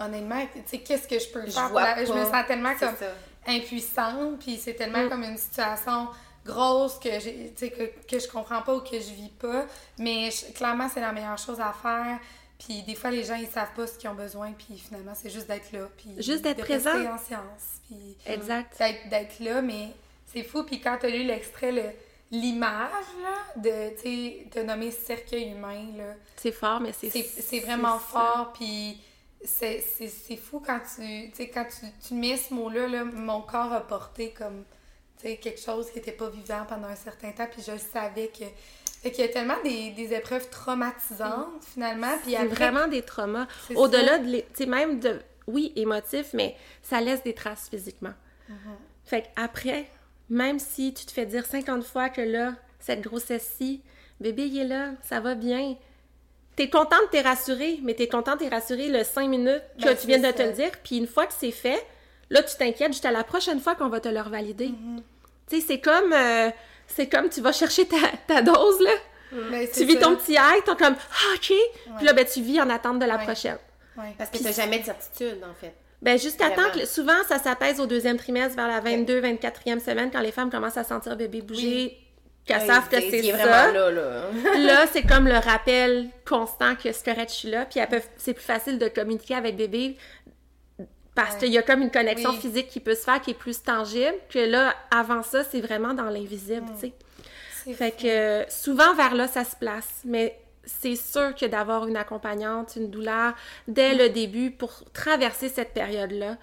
[0.00, 1.62] Honnêtement, tu sais, qu'est-ce que je peux Je faire?
[1.64, 2.38] pour vois la- Je me pas.
[2.38, 3.06] sens tellement comme ça.
[3.46, 5.08] Impuissante, puis c'est tellement Mm.
[5.08, 6.08] comme une situation
[6.44, 7.18] grosse que
[7.54, 9.66] tu que, que je comprends pas ou que je vis pas
[9.98, 12.18] mais je- clairement c'est la meilleure chose à faire
[12.58, 15.28] puis des fois les gens ils savent pas ce qu'ils ont besoin puis finalement c'est
[15.28, 16.90] juste d'être là puis Juste d'être présent.
[16.92, 18.78] en science puis Exact.
[18.78, 19.88] d'être d'être là mais
[20.32, 21.90] c'est fou puis quand t'as lu l'extrait le-
[22.30, 22.90] l'image
[23.22, 27.98] là de tu de nommer cercueil humain là C'est fort, mais c'est c'est c'est vraiment
[27.98, 28.98] fort puis
[29.44, 33.72] c'est c'est- c'est fou quand tu quand tu, tu mets ce mot là, mon corps
[33.72, 34.64] a porté comme
[35.22, 38.44] quelque chose qui était pas vivant pendant un certain temps puis je le savais que
[39.02, 43.02] fait qu'il y a tellement des, des épreuves traumatisantes finalement puis C'est après vraiment des
[43.02, 43.46] traumas.
[43.68, 44.18] C'est Au-delà ça.
[44.18, 48.14] de, tu sais, même de, oui, émotif, mais ça laisse des traces physiquement.
[48.50, 48.54] Mm-hmm.
[49.04, 49.88] Fait qu'après,
[50.28, 53.82] même si tu te fais dire 50 fois que là, cette grossesse-ci,
[54.20, 55.76] bébé, il est là, ça va bien.
[56.58, 60.08] T'es contente, t'es rassurée, mais t'es contente, t'es rassurée le 5 minutes que Ben, tu
[60.08, 61.86] viens de te le dire, puis une fois que c'est fait,
[62.30, 64.66] là, tu t'inquiètes jusqu'à la prochaine fois qu'on va te le revalider.
[64.66, 65.02] Mm-hmm.
[65.48, 66.50] Tu sais, c'est comme, euh,
[66.88, 67.96] c'est comme tu vas chercher ta,
[68.26, 68.90] ta dose, là.
[69.52, 70.00] Ben, Tu vis ça.
[70.00, 71.52] ton petit high, t'es comme ah, OK.
[71.96, 73.24] Puis là, ben, tu vis en attente de la Ouais.
[73.24, 73.58] prochaine.
[73.96, 74.14] Ouais.
[74.18, 75.74] Parce que t'as jamais de certitude, en fait.
[76.02, 80.10] Ben, jusqu'à temps que souvent, ça s'apaise au deuxième trimestre, vers la 22, 24e semaine,
[80.10, 81.96] quand les femmes commencent à sentir bébé bouger,
[82.48, 83.36] qu'elles Ouais, savent que c'est ça.
[83.36, 84.22] vraiment là, là.
[84.58, 87.66] Là, c'est comme le rappel constant que c'est correct, je suis là.
[87.66, 87.80] Puis
[88.16, 89.96] c'est plus facile de communiquer avec bébé
[91.14, 91.40] parce Ouais.
[91.40, 92.38] qu'il y a comme une connexion Oui.
[92.40, 95.92] physique qui peut se faire qui est plus tangible que là, avant ça, c'est vraiment
[95.94, 96.90] dans l'invisible, tu
[97.66, 97.74] sais.
[97.74, 98.06] Fait fou.
[98.06, 100.00] que souvent vers là, ça se place.
[100.04, 103.32] Mais c'est sûr que d'avoir une accompagnante, une douleur
[103.66, 106.36] dès le début pour traverser cette période-là,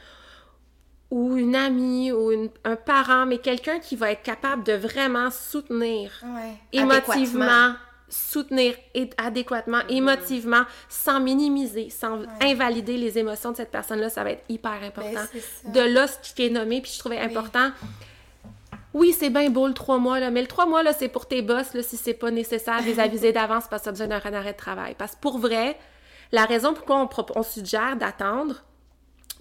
[1.11, 5.29] ou une amie, ou une- un parent, mais quelqu'un qui va être capable de vraiment
[5.31, 7.73] soutenir ouais émotivement,
[8.09, 8.75] soutenir
[9.17, 14.79] adéquatement, émotivement, sans minimiser, sans invalider les émotions de cette personne-là, ça va être hyper
[14.83, 15.11] important.
[15.33, 15.69] Ben, ça.
[15.69, 17.69] de là, ce qui est nommé, puis je trouvais important.
[18.93, 21.27] Oui, c'est bien beau le trois mois, là, mais le trois mois, là, c'est pour
[21.27, 24.07] tes boss, là, si c'est pas nécessaire, les aviser d'avance parce que tu as besoin
[24.07, 24.95] d'un arrêt de travail.
[24.97, 25.77] Parce que pour vrai,
[26.31, 28.63] la raison pourquoi on suggère d'attendre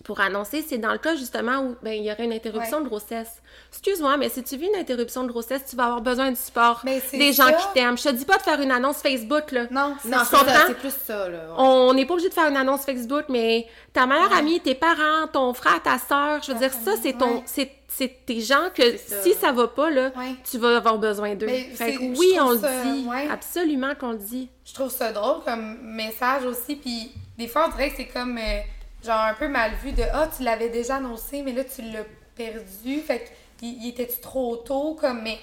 [0.04, 2.84] pour annoncer, c'est dans le cas justement où ben, il y aurait une interruption Ouais.
[2.84, 3.40] de grossesse.
[3.72, 6.82] Excuse-moi, mais si tu vis une interruption de grossesse, tu vas avoir besoin du support,
[6.84, 7.52] Mais des gens ça.
[7.54, 7.96] qui t'aiment.
[7.98, 9.64] Je te dis pas de faire une annonce Facebook, là.
[9.70, 11.38] non c'est Non, c'est plus ça, là.
[11.38, 11.54] ouais.
[11.56, 15.26] On n'est pas obligé de faire une annonce Facebook, mais ta meilleure amie, tes parents,
[15.32, 18.96] ton frère, ta soeur, je veux dire, ça, c'est ton, c'est, c'est tes gens que
[18.98, 19.22] ça.
[19.22, 20.34] si ça va pas, là, Ouais.
[20.48, 21.46] tu vas avoir besoin d'eux.
[21.46, 23.08] Oui, on le dit.
[23.08, 23.28] ouais.
[23.30, 24.48] Absolument qu'on le dit.
[24.66, 26.76] je trouve ça drôle comme message aussi.
[26.76, 28.60] Puis des fois, on dirait que c'est comme euh,
[29.04, 32.04] genre un peu mal vu de Ah, tu l'avais déjà annoncé, mais là, tu l'as
[32.34, 33.00] perdu.
[33.00, 33.28] Fait que,
[33.62, 34.96] il, il était-tu trop tôt?
[35.00, 35.38] Comme, mais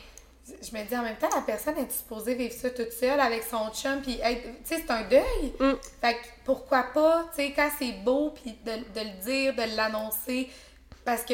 [0.48, 3.44] je me dis en même temps, la personne est supposée vivre ça toute seule avec
[3.44, 4.02] son chum.
[4.02, 4.22] Puis, tu
[4.64, 5.54] sais, c'est un deuil.
[5.60, 5.74] Mm.
[6.02, 9.76] Fait que pourquoi pas, tu sais, quand c'est beau, puis de, de le dire, de
[9.76, 10.50] l'annoncer.
[11.06, 11.34] Parce que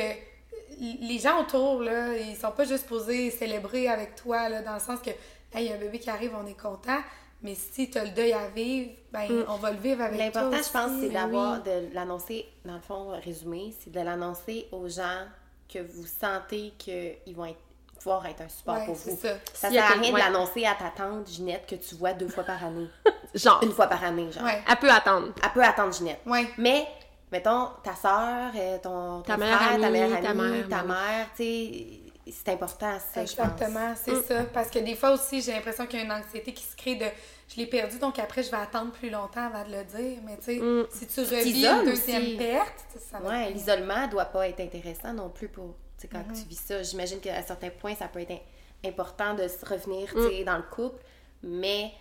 [0.79, 4.79] les gens autour, là, ils sont pas juste posés célébrer avec toi, là, dans le
[4.79, 5.17] sens que, hey,
[5.55, 6.99] il y a un bébé qui arrive, on est content.
[7.43, 9.45] Mais si tu as le deuil à vivre, ben, Mm.
[9.47, 10.41] on va le vivre avec toi.
[10.41, 11.71] L'important, je pense, c'est Ben d'avoir, oui.
[11.89, 15.25] de l'annoncer, dans le fond, résumé, c'est de l'annoncer aux gens
[15.71, 17.59] que vous sentez qu'ils vont être,
[17.99, 19.17] pouvoir être un support Ouais, pour c'est vous.
[19.21, 19.29] ça.
[19.53, 20.11] Ça sert à rien ouais.
[20.13, 22.87] de l'annoncer à ta tante Ginette que tu vois deux fois par année.
[23.35, 24.43] Genre, Une fois par année, genre.
[24.45, 24.63] Ouais.
[24.67, 25.27] elle peut attendre.
[25.43, 26.21] Elle peut attendre Ginette.
[26.25, 26.47] Ouais.
[26.57, 26.87] Mais,
[27.31, 30.81] mettons, ta soeur, euh, ton, ton Ta frère, meilleure ta amie, ta amie, mère, ta
[30.81, 30.87] oui.
[30.87, 33.39] mère, tu sais, c'est important, ça, je pense.
[33.47, 34.43] Exactement, c'est ça.
[34.45, 36.95] Parce que des fois aussi, j'ai l'impression qu'il y a une anxiété qui se crée
[36.95, 37.05] de
[37.49, 40.19] je l'ai perdu, donc après, je vais attendre plus longtemps avant de le dire.
[40.25, 40.85] Mais tu sais, Mm.
[40.91, 42.35] si tu revis une deuxième aussi.
[42.37, 43.29] perte, tu sais, ça va.
[43.29, 46.41] Ouais, l'isolement doit pas être intéressant non plus pour, tu sais, quand Mm-hmm.
[46.43, 46.83] tu vis ça.
[46.83, 50.27] J'imagine qu'à certains points, ça peut être im- important de se revenir, Mm.
[50.29, 51.01] tu sais, dans le couple,
[51.43, 51.91] mais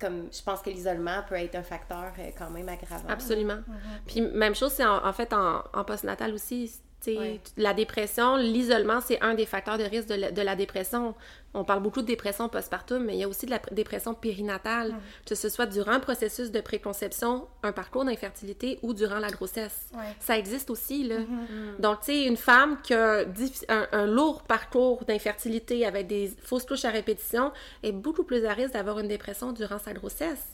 [0.00, 3.08] comme je pense que l'isolement peut être un facteur euh, quand même aggravant.
[3.08, 3.54] Absolument.
[3.56, 4.00] Mm-hmm.
[4.06, 6.72] Puis même chose, c'est en, en fait en, en postnatal aussi.
[7.06, 7.40] Ouais.
[7.56, 11.14] La dépression, l'isolement, c'est un des facteurs de risque de la, de la dépression.
[11.54, 14.12] On parle beaucoup de dépression postpartum, mais il y a aussi de la pr- dépression
[14.14, 15.00] périnatale, Mm.
[15.26, 19.86] que ce soit durant un processus de préconception, un parcours d'infertilité ou durant la grossesse.
[19.94, 20.00] Ouais.
[20.20, 21.20] Ça existe aussi, là.
[21.20, 21.80] Mm-hmm.
[21.80, 23.20] Donc, tu sais, une femme qui a
[23.68, 28.52] un, un lourd parcours d'infertilité avec des fausses couches à répétition est beaucoup plus à
[28.52, 30.44] risque d'avoir une dépression durant sa grossesse.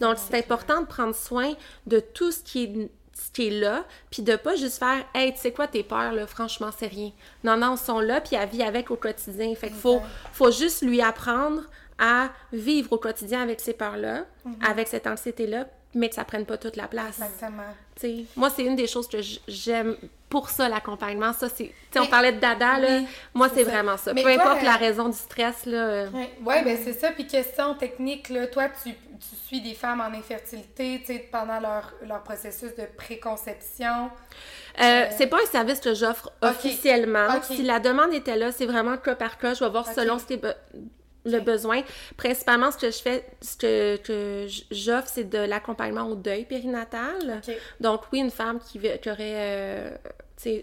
[0.00, 1.52] Donc, c'est important de prendre soin
[1.86, 2.90] de tout ce qui est
[3.26, 6.12] ce qui est là, puis de pas juste faire «Hey, tu sais quoi, tes peurs,
[6.12, 7.10] là, franchement, c'est rien.»
[7.44, 9.54] Non, non, ils sont là, puis elle vit avec au quotidien.
[9.54, 10.00] Fait qu'il faut,
[10.32, 11.62] faut juste lui apprendre
[11.98, 14.24] à vivre au quotidien avec ces peurs-là,
[14.64, 17.20] avec cette anxiété-là, mais que ça prenne pas toute la place.
[17.20, 17.62] Exactement.
[17.96, 19.96] T'sais, moi, c'est une des choses que j'aime
[20.28, 21.32] pour ça, l'accompagnement.
[21.32, 21.72] Ça, c'est.
[21.96, 22.98] on parlait de dada, là.
[22.98, 24.12] oui, moi, c'est vraiment ça.
[24.12, 25.78] Mais Peu toi, importe euh, la raison du stress, là.
[25.78, 27.10] euh, Ouais, ouais, ben c'est ça.
[27.10, 31.60] Puis question technique, là, toi, tu, tu suis des femmes en infertilité, tu sais, pendant
[31.60, 34.10] leur, leur processus de préconception.
[34.80, 37.28] Euh, c'est pas un service que j'offre officiellement.
[37.42, 39.54] Si la demande était là, c'est vraiment cas par cas.
[39.54, 40.54] Je vais voir selon ce qui est be-
[41.24, 41.82] le besoin.
[42.16, 47.40] Principalement, ce que je fais, ce que, que j'offre, c'est de l'accompagnement au deuil périnatal.
[47.80, 49.90] Donc, oui, une femme qui, qui aurait euh,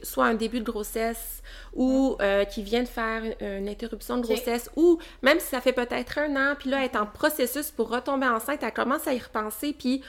[0.04, 1.42] soit un début de grossesse
[1.74, 5.74] ou euh, qui vient de faire une, interruption de grossesse ou même si ça fait
[5.74, 9.14] peut-être un an, puis là, elle est en processus pour retomber enceinte, elle commence à
[9.14, 10.02] y repenser, puis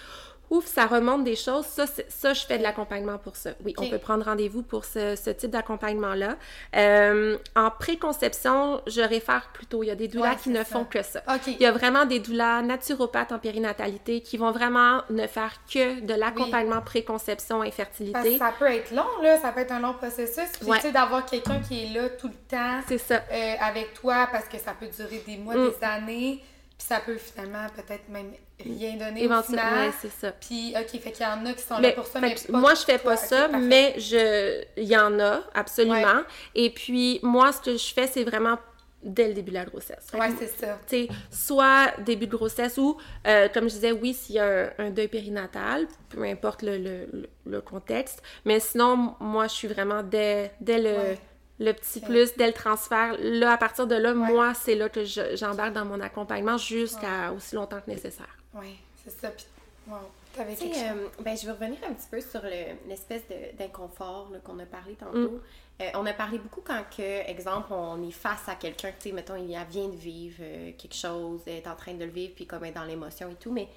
[0.51, 1.67] ouf, ça remonte des choses.
[1.67, 3.51] Ça, ça je fais de l'accompagnement pour ça.
[3.65, 6.37] Oui, on peut prendre rendez-vous pour ce, ce type d'accompagnement-là.
[6.77, 9.83] Euh, en préconception, je réfère plutôt.
[9.83, 10.65] Il y a des doulas Ouais, qui ne ça.
[10.65, 11.23] font que ça.
[11.47, 16.01] Il y a vraiment des doulas naturopathes en périnatalité qui vont vraiment ne faire que
[16.01, 18.39] de l'accompagnement préconception Parce que infertilité.
[18.39, 19.39] ça peut être long, là.
[19.41, 20.45] Ça peut être un long processus.
[20.61, 20.77] Puis, Ouais.
[20.77, 23.23] tu sais, d'avoir quelqu'un qui est là tout le temps C'est ça.
[23.33, 25.71] euh, avec toi, parce que ça peut durer des mois, Mm.
[25.71, 26.45] des années.
[26.79, 30.33] Puis ça peut finalement peut-être même rien donner Éventuellement, c'est ça.
[30.33, 32.75] Puis, OK, fait qu'il y en a qui sont là pour ça, mais pas moi,
[32.75, 36.23] je fais pas ça, mais je, il y en a absolument.
[36.55, 38.59] Et puis moi, ce que je fais, c'est vraiment
[39.03, 40.07] dès le début de la grossesse.
[40.15, 40.79] Ouais, c'est ça.
[40.89, 42.97] tu sais, soit début de grossesse ou,
[43.27, 46.77] euh, comme je disais, oui, s'il y a un, un deuil périnatal, peu importe le,
[46.77, 48.21] le- le- le contexte.
[48.45, 51.19] Mais sinon, moi, je suis vraiment dès, dès le, Ouais.
[51.59, 53.17] Le petit plus, dès le transfert.
[53.19, 57.33] Là, à partir de là, moi, c'est là que je- j'embarque dans mon accompagnement jusqu'à
[57.33, 58.37] aussi longtemps que nécessaire.
[58.55, 59.31] Oui, c'est ça.
[59.31, 59.47] Puis,
[59.89, 59.97] wow,
[60.35, 60.99] t'avais Tu quelque sais, chose?
[61.19, 64.67] euh, ben, je vais revenir un petit peu sur le- l'espèce de- d'inconfort qu'on a
[64.67, 65.41] parlé tantôt.
[65.81, 69.13] Euh, on a parlé beaucoup quand, que, exemple, on est face à quelqu'un, tu sais,
[69.13, 72.33] mettons, il vient de vivre euh, quelque chose, elle est en train de le vivre,
[72.35, 73.69] puis comme elle est dans l'émotion et tout, mais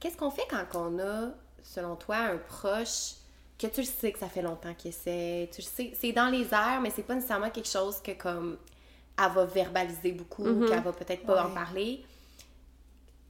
[0.00, 1.28] qu'est-ce qu'on fait quand on a,
[1.62, 3.12] selon toi, un proche
[3.58, 6.28] que tu le sais que ça fait longtemps qu'il essaie, tu le sais, c'est dans
[6.28, 8.56] les airs, mais c'est pas nécessairement quelque chose que, comme,
[9.18, 12.04] elle va verbaliser beaucoup, qu'elle va peut-être pas en parler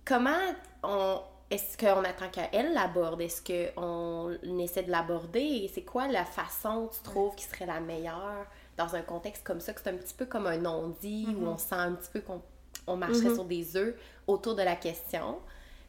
[0.09, 1.21] comment on
[1.51, 3.23] est-ce qu'on attend qu'elle l'aborde?
[3.23, 5.41] Est-ce qu'on essaie de l'aborder?
[5.41, 9.61] Et c'est quoi la façon, tu trouves, qui serait la meilleure dans un contexte comme
[9.61, 12.21] ça, que c'est un petit peu comme un non-dit, où on sent un petit peu
[12.21, 12.43] qu'on
[12.87, 13.95] on marcherait sur des œufs
[14.27, 15.39] autour de la question?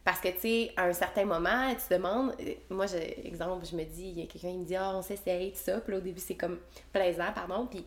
[0.04, 3.76] Parce que, tu sais, à un certain moment, tu demandes, euh, moi, j'ai, exemple, je
[3.76, 5.92] me dis, il y a quelqu'un qui me dit, ah, on s'essaye, tout ça, puis
[5.92, 6.58] là, au début, c'est comme
[6.92, 7.86] plaisant, pardon, puis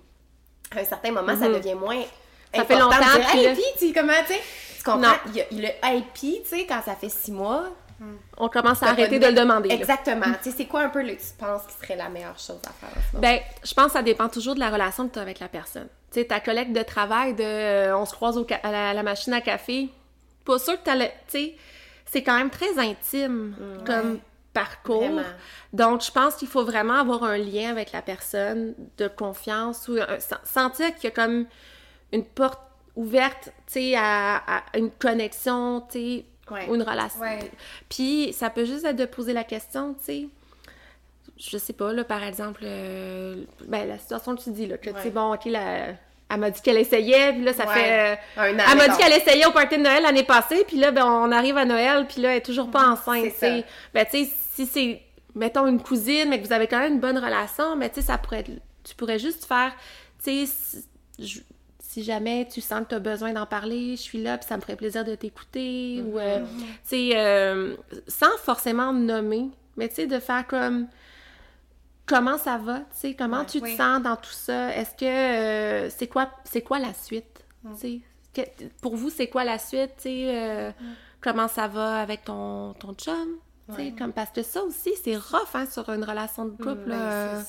[0.70, 2.02] à un certain moment, ça devient moins.
[2.54, 4.40] Ça fait de longtemps, dire, puis hey, puis, tu sais, comment, tu sais,
[4.76, 5.14] tu comprends?
[5.28, 7.70] Il y a le happy, tu sais, quand ça fait six mois.
[8.36, 9.70] On commence à arrêter de le demander.
[9.70, 10.26] Exactement.
[10.42, 12.72] Tu sais, c'est quoi un peu, le, tu penses, qui serait la meilleure chose à
[12.72, 13.22] faire en ce moment?
[13.22, 15.48] Ben, je pense que ça dépend toujours de la relation que tu as avec la
[15.48, 15.86] personne.
[16.10, 19.32] Tu sais, ta collègue de travail, de euh, on se croise au à, la, machine
[19.32, 19.88] à café,
[20.44, 21.04] pas sûr que tu le.
[21.04, 21.54] Tu sais,
[22.12, 23.54] c'est quand même très intime
[23.86, 24.18] comme
[24.52, 25.00] parcours.
[25.00, 25.22] Vraiment.
[25.72, 29.96] Donc, je pense qu'il faut vraiment avoir un lien avec la personne de confiance ou
[29.96, 31.46] un- sen- sentir qu'il y a comme
[32.12, 32.60] une porte
[32.94, 36.68] ouverte, tu sais, à, à une connexion, tu sais, Ouais.
[36.68, 37.20] ou une relation.
[37.20, 37.50] Ouais.
[37.88, 40.28] Puis, ça peut juste être de poser la question, tu sais
[41.38, 44.90] je sais pas, là, par exemple, euh, ben, la situation que tu dis, là, que
[44.90, 45.10] tu sais, Ouais.
[45.10, 45.94] bon, ok, la-
[46.32, 47.74] elle m'a dit qu'elle essayait, puis là, ça Ouais.
[47.74, 48.12] fait...
[48.12, 50.78] euh, Un an, elle m'a dit qu'elle essayait au party de Noël l'année passée, puis
[50.78, 53.68] là, ben, on arrive à Noël, puis là, elle est toujours pas enceinte, c'est tu.
[53.92, 55.02] Ben, tu sais, si c'est,
[55.34, 58.06] mettons, une cousine, mais que vous avez quand même une bonne relation, mais tu sais,
[58.06, 58.50] ça pourrait être...
[58.84, 59.72] Tu pourrais juste faire,
[60.24, 60.84] tu sais, si,
[61.18, 61.40] je-
[61.78, 64.56] si jamais tu sens que tu as besoin d'en parler, je suis là, puis ça
[64.56, 67.76] me ferait plaisir de t'écouter, ou, euh, tu sais, euh,
[68.08, 70.86] sans forcément nommer, mais tu sais, de faire comme
[72.06, 73.76] comment ça va, tu sais, comment Ouais, tu te oui.
[73.76, 74.74] sens dans tout ça?
[74.76, 77.44] Est-ce que euh, c'est quoi c'est quoi la suite?
[77.80, 78.00] Tu
[78.34, 79.92] sais, que- pour vous, c'est quoi la suite?
[79.96, 80.70] Tu sais, euh,
[81.20, 83.36] comment ça va avec ton, ton chum?
[83.70, 86.88] Tu sais, comme parce que ça aussi, c'est rough hein, sur une relation de couple.
[86.88, 87.42] Ben, là.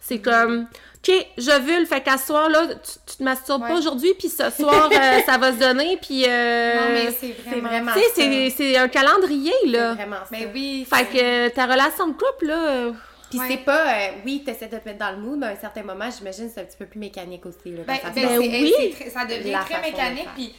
[0.00, 0.66] c'est comme,
[0.96, 3.68] OK, je vule, fait qu'à ce soir, là, tu, tu te masturbes Ouais.
[3.68, 6.24] pas aujourd'hui, puis ce soir, euh, ça va se donner, puis...
[6.26, 7.92] euh, Non, mais c'est vraiment...
[7.94, 9.94] Tu sais, c'est- un calendrier, là.
[9.94, 10.26] vraiment ça.
[10.32, 12.90] Mais oui, Fait que ta relation de couple, là...
[13.30, 13.46] Puis Ouais.
[13.50, 15.82] c'est pas, euh, oui, t'essaies de te mettre dans le mood, mais à un certain
[15.82, 17.70] moment, j'imagine, c'est un petit peu plus mécanique aussi.
[17.72, 18.72] Là, Ben, ça ben, c'est- oui.
[18.78, 20.28] c'est très- ça devient La très de mécanique.
[20.34, 20.54] Puis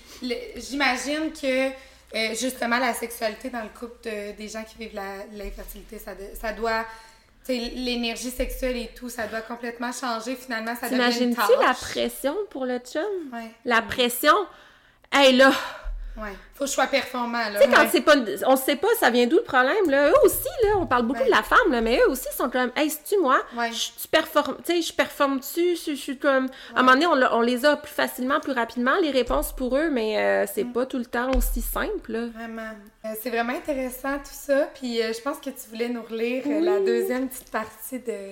[0.55, 1.69] j'imagine que
[2.15, 6.15] euh, justement la sexualité dans le couple de- des gens qui vivent la- l'infertilité, ça,
[6.15, 6.85] de- ça doit.
[7.45, 10.35] tu sais, L'énergie sexuelle et tout, ça doit complètement changer.
[10.35, 13.03] Finalement, ça devient une la pression pour le chum?
[13.33, 13.51] Ouais.
[13.65, 14.33] La pression,
[15.13, 15.51] hey là,
[16.17, 16.33] Ouais.
[16.55, 17.59] Faut que je sois performant, là.
[17.59, 17.89] Tu sais, quand Ouais.
[17.91, 18.15] c'est pas,
[18.47, 20.09] on sait pas, ça vient d'où le problème, là.
[20.09, 21.27] Eux aussi, là, on parle beaucoup Ouais.
[21.27, 23.39] de la femme, là, mais eux aussi sont comme, hey, c'est-tu moi?
[23.55, 23.71] Ouais.
[23.71, 25.75] Je, tu performes, tu sais, je performe-tu?
[25.75, 28.39] Je, je suis comme, à un moment donné, on, l'a- on les a plus facilement,
[28.39, 30.73] plus rapidement, les réponses pour eux, mais euh, c'est Mm.
[30.73, 32.25] pas tout le temps aussi simple, là.
[32.33, 32.71] Vraiment.
[33.05, 34.67] Euh, c'est vraiment intéressant tout ça.
[34.73, 38.31] Puis euh, je pense que tu voulais nous relire euh, la deuxième petite partie de.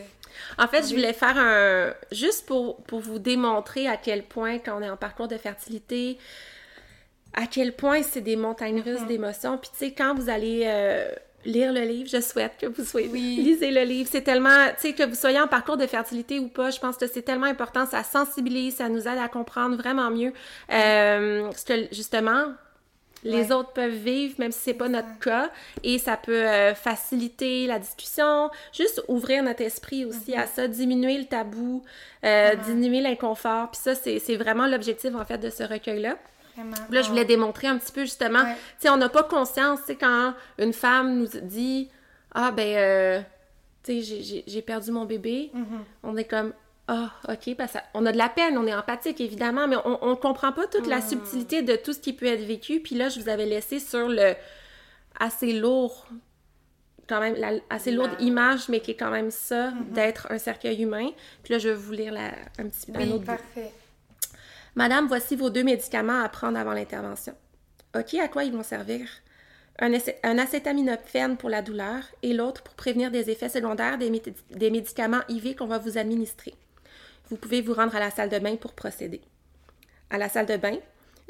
[0.58, 1.94] En fait, je voulais faire un.
[2.12, 6.18] Juste pour, pour vous démontrer à quel point, quand on est en parcours de fertilité,
[7.36, 9.08] à quel point c'est des montagnes russes Mhm.
[9.08, 9.58] d'émotions.
[9.58, 11.08] Puis, tu sais, quand vous allez euh,
[11.44, 13.10] lire le livre, je souhaite que vous soyez.
[13.12, 13.36] Oui.
[13.44, 14.10] Lisez le livre.
[14.12, 14.66] C'est tellement.
[14.80, 17.22] Tu sais, que vous soyez en parcours de fertilité ou pas, je pense que c'est
[17.22, 17.86] tellement important.
[17.86, 20.34] Ça sensibilise, ça nous aide à comprendre vraiment mieux
[20.72, 22.46] euh, ce que, justement,
[23.24, 23.54] les Ouais.
[23.54, 25.50] autres peuvent vivre, même si c'est pas notre cas,
[25.84, 30.40] et ça peut euh, faciliter la discussion, juste ouvrir notre esprit aussi Mhm.
[30.40, 31.84] à ça, diminuer le tabou,
[32.24, 33.72] euh, diminuer l'inconfort.
[33.72, 36.18] Puis ça, c'est c'est vraiment l'objectif en fait de ce recueil-là.
[36.56, 36.76] Vraiment.
[36.90, 38.54] Là, je voulais démontrer un petit peu justement, Ouais.
[38.56, 41.90] tu sais, on n'a pas conscience, tu sais, quand une femme nous dit
[42.34, 43.22] ah ben, euh,
[43.84, 45.84] tu sais, j'ai- perdu mon bébé, Mhm.
[46.04, 46.54] on est comme
[46.88, 50.16] ah, ok, parce on a de la peine, on est empathique évidemment, mais on, on
[50.16, 52.80] comprend pas toute la subtilité de tout ce qui peut être vécu.
[52.80, 54.36] Puis là, je vous avais laissé sur le
[55.20, 56.06] assez lourd,
[57.10, 60.80] quand même, la assez lourde image, mais qui est quand même ça, d'être un cercueil
[60.84, 61.10] humain.
[61.44, 62.28] Puis là, je vais vous lire la,
[62.60, 63.32] un petit un Oui, bout.
[64.78, 67.34] Madame, voici vos deux médicaments à prendre avant l'intervention.
[67.98, 69.08] OK, à quoi ils vont servir?
[69.80, 74.22] Un, un acétaminophène pour la douleur et l'autre pour prévenir des effets secondaires des,
[74.52, 76.56] des médicaments IV qu'on va vous administrer.
[77.30, 79.22] Vous pouvez vous rendre à la salle de bain pour procéder.
[80.10, 80.78] À la salle de bain,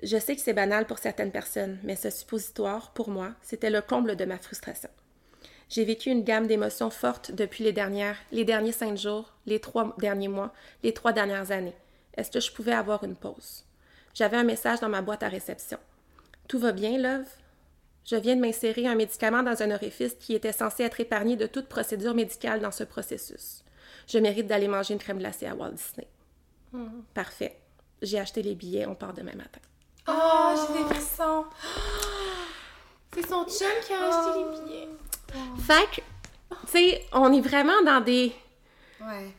[0.02, 3.82] je sais que c'est banal pour certaines personnes, mais ce suppositoire, pour moi, c'était le
[3.82, 4.90] comble de ma frustration.
[5.70, 9.96] J'ai vécu une gamme d'émotions fortes depuis les dernières, les derniers cinq jours, les trois
[10.00, 10.52] derniers mois,
[10.84, 11.76] les trois dernières années.
[12.16, 13.64] Est-ce que je pouvais avoir une pause?
[14.14, 15.78] J'avais un message dans ma boîte à réception.
[16.48, 17.28] Tout va bien, Love?
[18.06, 21.48] Je viens de m'insérer un médicament dans un orifice qui était censé être épargné de
[21.48, 23.64] toute procédure médicale dans ce processus.
[24.08, 26.08] Je mérite d'aller manger une crème glacée à Walt Disney.
[27.14, 27.58] Parfait.
[28.02, 29.62] J'ai acheté les billets, on part demain matin.
[30.08, 31.46] Oh, j'ai des frissons.
[33.14, 34.90] C'est son chum qui a acheté les billets.
[35.66, 36.02] Fait que,
[36.52, 38.36] tu sais, on est vraiment dans des.
[39.02, 39.34] Ouais.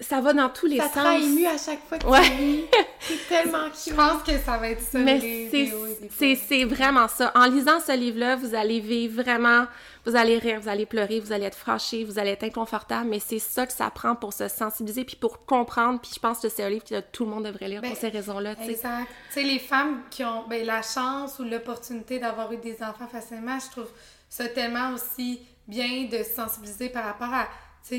[0.00, 1.22] Ça va dans tous les Ça sens.
[1.22, 2.22] ému à chaque fois que Ouais.
[2.22, 2.64] tu lis.
[3.00, 3.96] C'est tellement Je cute.
[3.96, 7.30] pense que ça va être ça, Mais c'est- vraiment ça.
[7.34, 9.66] En lisant ce livre-là, vous allez vivre vraiment,
[10.06, 13.18] vous allez rire, vous allez pleurer, vous allez être fâché, vous allez être inconfortable, mais
[13.20, 16.00] c'est ça que ça prend pour se sensibiliser puis pour comprendre.
[16.00, 17.98] Puis je pense que c'est un livre que tout le monde devrait lire Ben, pour
[17.98, 18.54] ces raisons-là.
[18.64, 19.06] Exact.
[19.28, 23.06] Tu sais, les femmes qui ont ben, la chance ou l'opportunité d'avoir eu des enfants
[23.10, 23.90] facilement, je trouve
[24.30, 27.46] ça tellement aussi bien de se sensibiliser par rapport à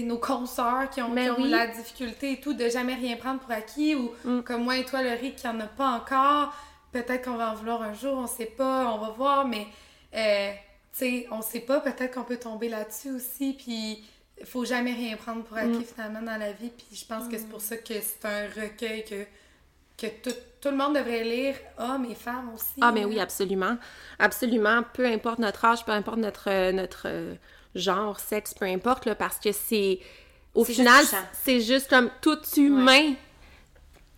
[0.04, 1.50] nos consoeurs qui ont, Mais qui ont oui.
[1.50, 4.42] la difficulté et tout, de jamais rien prendre pour acquis ou Mm.
[4.42, 6.54] comme moi et toi, Laurie, qui en a pas encore.
[6.92, 9.66] Peut-être qu'on va en vouloir un jour, on sait pas, on va voir, mais
[10.16, 10.52] euh,
[10.94, 14.04] tu sais, on sait pas, peut-être qu'on peut tomber là-dessus aussi, puis
[14.46, 15.76] faut jamais rien prendre pour Mm.
[15.76, 18.48] acquis finalement dans la vie, puis je pense que c'est pour ça que c'est un
[18.62, 19.26] recueil que
[19.98, 22.74] que tout, tout le monde devrait lire, hommes et femmes aussi.
[22.82, 23.22] Ah, mais oui, là.
[23.22, 23.78] absolument.
[24.18, 24.82] Absolument.
[24.94, 27.08] Peu importe notre âge, peu importe notre, notre
[27.76, 30.00] genre, sexe, peu importe, là, parce que c'est.
[30.54, 31.06] Au final,
[31.44, 33.14] c'est juste comme tout humain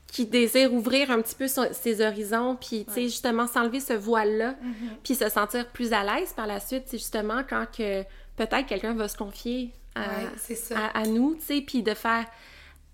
[0.08, 3.93] qui désire ouvrir un petit peu son- ses horizons, puis, tu sais, justement, s'enlever ce
[3.93, 4.95] voile-là, Mm-hmm.
[5.04, 8.04] puis se sentir plus à l'aise par la suite, c'est justement quand que
[8.36, 10.78] peut-être quelqu'un va se confier à, Ouais, c'est ça.
[10.88, 12.26] à, à nous, tu sais, puis de faire,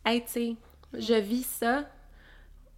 [0.06, 0.56] hey, tu sais,
[0.94, 1.90] je vis ça.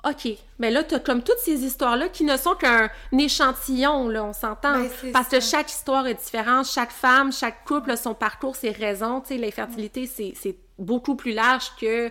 [0.04, 0.30] OK.
[0.60, 4.34] Mais là, tu as comme toutes ces histoires-là qui ne sont qu'un échantillon, là, on
[4.34, 4.80] s'entend.
[4.80, 9.22] Ben, Parce que chaque histoire est différente, chaque femme, chaque couple son parcours, ses raisons.
[9.22, 12.10] Tu sais, l'infertilité, c'est c'est beaucoup plus large que.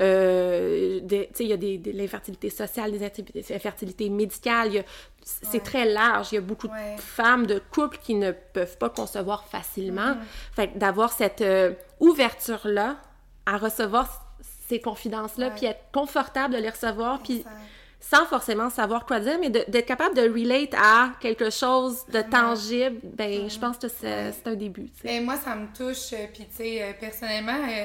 [0.00, 4.84] euh, tu sais, il y a des, des- l'infertilité sociale, des infertilités médicales.
[5.22, 5.60] C'est Ouais.
[5.60, 6.28] très large.
[6.32, 6.96] Il y a beaucoup Ouais.
[6.96, 10.16] de femmes, de couples qui ne peuvent pas concevoir facilement.
[10.56, 12.96] Fait que d'avoir cette euh, ouverture-là
[13.46, 14.31] à recevoir
[14.72, 17.44] ces confidences-là, puis être confortable de les recevoir, puis
[18.00, 22.98] sans forcément savoir quoi dire, mais d'être capable de relate à quelque chose de tangible,
[23.04, 24.88] ben, je pense que c'est un début.
[24.96, 25.02] sais.
[25.04, 26.12] Mais moi, ça me touche.
[26.12, 27.84] euh, Puis, tu sais, euh, personnellement, euh,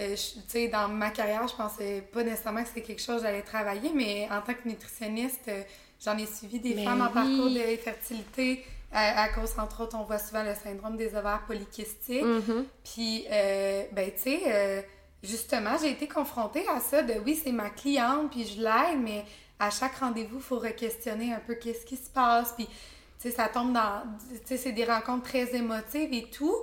[0.00, 3.26] euh, tu sais, dans ma carrière, je pensais pas nécessairement que c'était quelque chose que
[3.26, 5.62] j'allais travailler, mais en tant que nutritionniste, euh,
[6.02, 8.64] j'en ai suivi des Mais femmes en parcours de fertilité.
[8.92, 12.22] À, à cause, entre autres, on voit souvent le syndrome des ovaires polykystiques.
[12.24, 12.64] Mhm.
[12.82, 14.86] Puis, ben, tu sais,
[15.22, 19.24] justement, j'ai été confrontée à ça de oui, c'est ma cliente, puis je l'aide, mais
[19.58, 22.52] à chaque rendez-vous, il faut re-questionner un peu qu'est-ce qui se passe.
[22.52, 22.72] Puis, tu
[23.18, 24.02] sais, ça tombe dans.
[24.30, 26.54] Tu sais, c'est des rencontres très émotives et tout.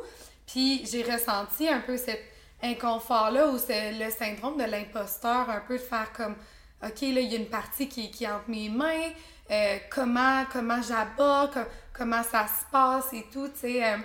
[0.47, 2.20] Puis, j'ai ressenti un peu cet
[2.64, 6.36] inconfort-là ou le syndrome de l'imposteur, un peu de faire comme.
[6.84, 9.10] OK, là, il y a une partie qui, est entre mes mains.
[9.51, 13.84] euh, comment, comment j'aborde, co- comment ça se passe et tout, tu sais.
[13.93, 13.97] euh,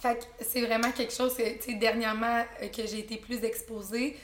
[0.00, 3.42] fait que c'est vraiment quelque chose, que, tu sais, dernièrement, euh, que j'ai été plus
[3.44, 4.16] exposée.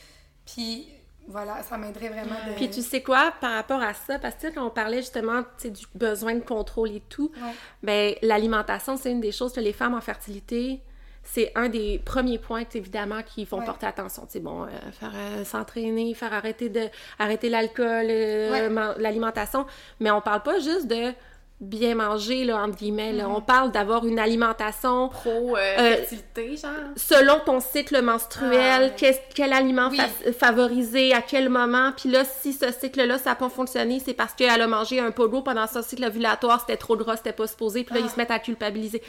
[0.46, 0.88] Puis
[1.26, 2.54] voilà, ça m'aiderait vraiment de...
[2.56, 5.86] Puis tu sais quoi, par rapport à ça, parce que quand on parlait justement du
[5.94, 7.52] besoin de contrôle et tout, Ouais.
[7.82, 10.80] ben l'alimentation, c'est une des choses que les femmes en fertilité,
[11.22, 13.64] c'est un des premiers points, évidemment, qui font Ouais.
[13.64, 14.26] porter attention.
[14.28, 18.94] Sais, bon, euh, faire euh, s'entraîner, faire arrêter de arrêter l'alcool, euh, Ouais.
[18.98, 19.64] l'alimentation,
[20.00, 21.14] mais on parle pas juste de
[21.60, 23.24] bien manger, là, entre guillemets, là.
[23.24, 23.36] Mm-hmm.
[23.36, 26.70] on parle d'avoir une alimentation Pro euh, Euh, fertilité, genre?
[26.96, 29.20] selon ton cycle menstruel, Ah, ouais.
[29.34, 29.98] quel aliment Oui.
[29.98, 31.92] fa- favoriser, à quel moment.
[31.96, 35.10] Puis là, si ce cycle-là, ça n'a pas fonctionné, c'est parce qu'elle a mangé un
[35.10, 38.16] d'eau pendant son cycle ovulatoire, c'était trop gras, c'était pas supposé, puis là, ils se
[38.16, 39.02] mettent à culpabiliser.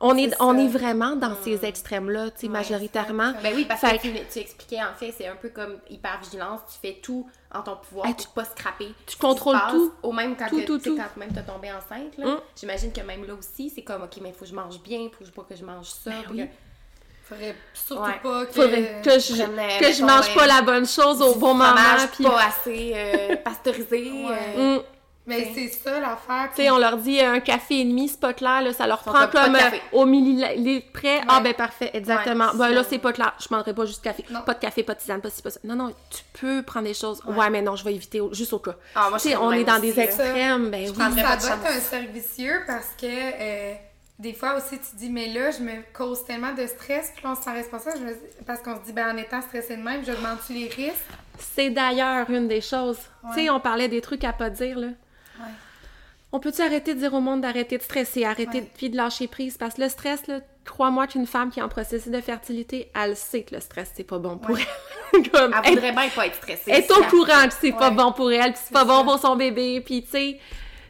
[0.00, 3.32] On est, on est vraiment dans ces extrêmes-là, tu sais, majoritairement.
[3.42, 6.60] Ben oui, parce Fait que tu, tu expliquais, en fait, c'est un peu comme hypervigilance.
[6.72, 8.94] Tu fais tout en ton pouvoir Hey, pour tu- pas scraper.
[9.06, 9.92] tu contrôles tout.
[10.02, 12.26] Au même quand, Tout, que- tout, quand même t'as tombé enceinte, là.
[12.26, 12.40] Hum.
[12.58, 15.08] J'imagine que même là aussi, c'est comme, OK, mais il faut que je mange bien,
[15.18, 16.12] faut pas que je mange ça.
[16.26, 16.46] faut oui.
[16.46, 16.52] que-
[17.24, 18.20] Faudrait surtout Ouais.
[18.22, 18.52] pas que...
[18.52, 19.32] Faudrait que je,
[19.80, 22.24] que je mange pas la bonne chose au bon moment, fromage puis...
[22.24, 24.12] pas assez euh, pasteurisé.
[24.24, 24.38] Ouais.
[24.56, 24.82] euh, Hum.
[25.28, 26.48] Mais c'est ça l'affaire.
[26.56, 28.86] Tu sais, on leur dit euh, un café et demi, c'est pas clair, là, ça
[28.86, 29.60] leur prend comme euh,
[29.92, 31.20] au millilitre près.
[31.28, 32.46] Ah, ben parfait, exactement.
[32.52, 32.88] Ouais, ben là, ça.
[32.90, 34.24] c'est pas clair, je prendrai pas juste café.
[34.30, 34.40] Non.
[34.42, 35.60] Pas de café, pas de tisane, pas ci, pas ça.
[35.64, 37.20] Non, non, tu peux prendre des choses.
[37.26, 38.74] Ouais, mais non, je vais éviter au- juste au cas.
[38.94, 40.92] Ah, moi, je Tu sais, serais on est dans aussi, des extrêmes, ben oui.
[40.92, 43.74] prendrais ça doit être un cercle vicieux parce que euh,
[44.18, 47.22] des fois aussi tu te dis mais là je me cause tellement de stress puis
[47.22, 49.40] là on se sent responsable je me dis- parce qu'on se dit ben en étant
[49.42, 50.96] stressé de même j'augmente-tu les risques?
[51.38, 52.98] C'est d'ailleurs une des choses.
[53.32, 54.88] Tu sais, on parlait des trucs à pas dire, là.
[56.32, 58.60] On peut-tu arrêter de dire au monde d'arrêter de stresser, arrêter Ouais.
[58.60, 59.56] de, puis de lâcher prise?
[59.56, 63.16] Parce que le stress, là, crois-moi qu'une femme qui est en processus de fertilité, elle
[63.16, 64.66] sait que le stress, c'est pas bon pour Ouais.
[65.14, 65.30] elle.
[65.30, 66.64] Comme, Elle voudrait bien pas être stressée.
[66.70, 69.04] Elle est au courant que c'est pas bon pour elle, puis c'est pas bon ça.
[69.04, 70.38] pour son bébé, puis tu sais,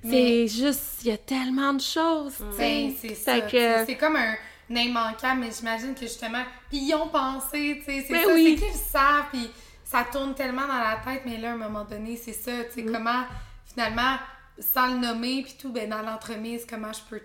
[0.02, 2.58] c'est juste, il y a tellement de choses, tu sais.
[2.58, 4.34] Ben, c'est ça que- c'est comme un,
[4.70, 8.56] immanquable mais j'imagine que justement puis ils ont pensé tu sais c'est Ben ça oui.
[8.60, 9.50] c'est qu'ils savent puis
[9.82, 12.74] ça tourne tellement dans la tête mais là à un moment donné c'est ça tu
[12.74, 12.92] sais Mm.
[12.92, 13.22] comment
[13.64, 14.16] finalement
[14.60, 17.20] sans le nommer puis tout ben dans l'entremise comment je peux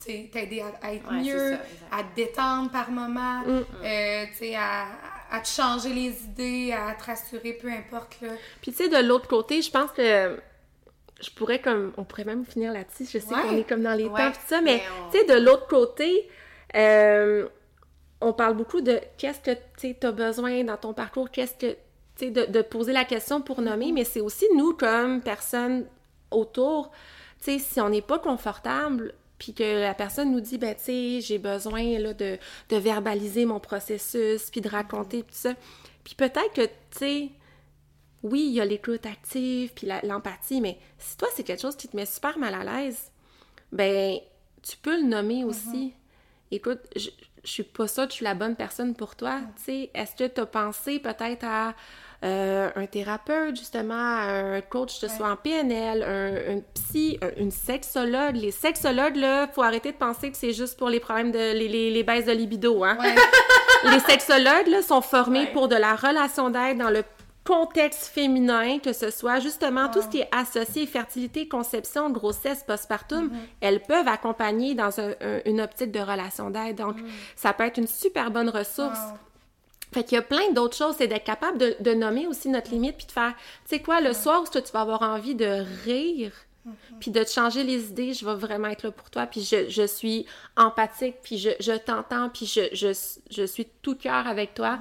[0.00, 1.60] t'aider à, à être Ouais, mieux ça,
[1.98, 3.64] à te détendre par moment Mm.
[3.84, 4.86] euh, tu sais à,
[5.30, 8.28] à te changer les idées à te rassurer peu importe là.
[8.60, 10.38] Puis tu sais, de l'autre côté, je pense que
[11.20, 13.42] je pourrais comme, on pourrait même finir là-dessus, je sais Ouais.
[13.42, 15.44] qu'on est comme dans les Ouais, temps, tout ça, mais mais on- tu sais, de
[15.44, 16.28] l'autre côté,
[16.76, 17.48] euh,
[18.20, 21.76] on parle beaucoup de qu'est-ce que tu as besoin dans ton parcours, qu'est-ce que, tu
[22.26, 25.86] sais, de, de poser la question pour nommer, mais c'est aussi nous, comme personnes
[26.30, 26.90] autour,
[27.42, 30.82] tu sais, si on n'est pas confortable, puis que la personne nous dit, ben, tu
[30.82, 35.54] sais, j'ai besoin, là, de, de verbaliser mon processus, puis de raconter, tout ça.
[36.04, 37.28] Puis peut-être que, tu sais,
[38.22, 41.88] oui, il y a l'écoute active, puis l'empathie, mais si toi, c'est quelque chose qui
[41.88, 43.12] te met super mal à l'aise,
[43.70, 44.18] ben,
[44.62, 45.94] tu peux le nommer aussi.
[46.50, 47.10] Écoute, je,
[47.44, 49.40] je suis pas sûre que je suis la bonne personne pour toi.
[49.56, 51.74] Tu sais, est-ce que tu as pensé peut-être à
[52.24, 57.40] euh, un thérapeute, justement, un coach, que ce soit en PNL, un, un psy, un-
[57.40, 58.34] une sexologue?
[58.36, 61.68] Les sexologues, là, faut arrêter de penser que c'est juste pour les problèmes de les,
[61.68, 62.98] les, les baisses de libido, hein?
[63.00, 63.14] ouais
[63.92, 65.52] les sexologues là, sont formés Ouais.
[65.52, 67.04] pour de la relation d'aide dans le
[67.44, 73.30] contexte féminin, que ce soit justement tout ce qui est associé fertilité, conception, grossesse, postpartum,
[73.62, 76.76] elles peuvent accompagner dans un- un- une optique de relation d'aide.
[76.76, 76.96] Donc,
[77.36, 78.98] ça peut être une super bonne ressource.
[78.98, 79.18] Wow.
[79.92, 82.70] Fait qu'il y a plein d'autres choses, c'est d'être capable de, de nommer aussi notre
[82.70, 83.34] limite, puis de faire,
[83.64, 86.32] tu sais quoi, le soir où tu vas avoir envie de rire,
[87.00, 89.68] puis de te changer les idées, je vais vraiment être là pour toi, puis je,
[89.68, 90.26] je suis
[90.56, 92.88] empathique, puis je, je t'entends, puis je, je,
[93.30, 94.78] je suis tout cœur avec toi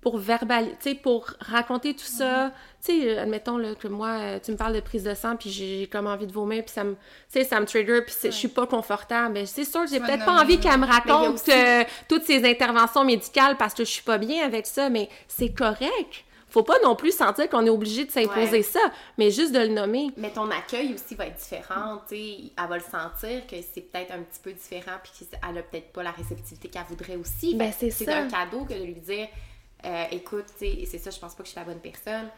[0.00, 2.52] pour verbaliser, pour raconter tout ça.
[2.84, 5.36] Tu sais, euh, admettons là, que moi, euh, tu me parles de prise de sang,
[5.36, 6.96] puis j'ai comme envie de vomir, puis ça me,
[7.28, 9.34] ça me trigger, puis c'est- je suis pas confortable.
[9.34, 12.48] Ben, c'est sûr que j'ai peut-être pas envie qu'elle me raconte aussi- euh, toutes ces
[12.48, 16.24] interventions médicales parce que je suis pas bien avec ça, mais c'est correct.
[16.48, 18.62] Faut pas non plus sentir qu'on est obligé de s'imposer Ouais.
[18.62, 18.80] ça,
[19.18, 20.08] mais juste de le nommer.
[20.16, 23.82] Mais ton accueil aussi va être différent, tu sais, elle va le sentir que c'est
[23.82, 27.54] peut-être un petit peu différent puis qu'elle a peut-être pas la réceptivité qu'elle voudrait aussi.
[27.54, 29.28] Ben, c'est un cadeau que de lui dire
[29.84, 32.28] euh, écoute, tu sais, c'est ça, je pense pas que je suis la bonne personne.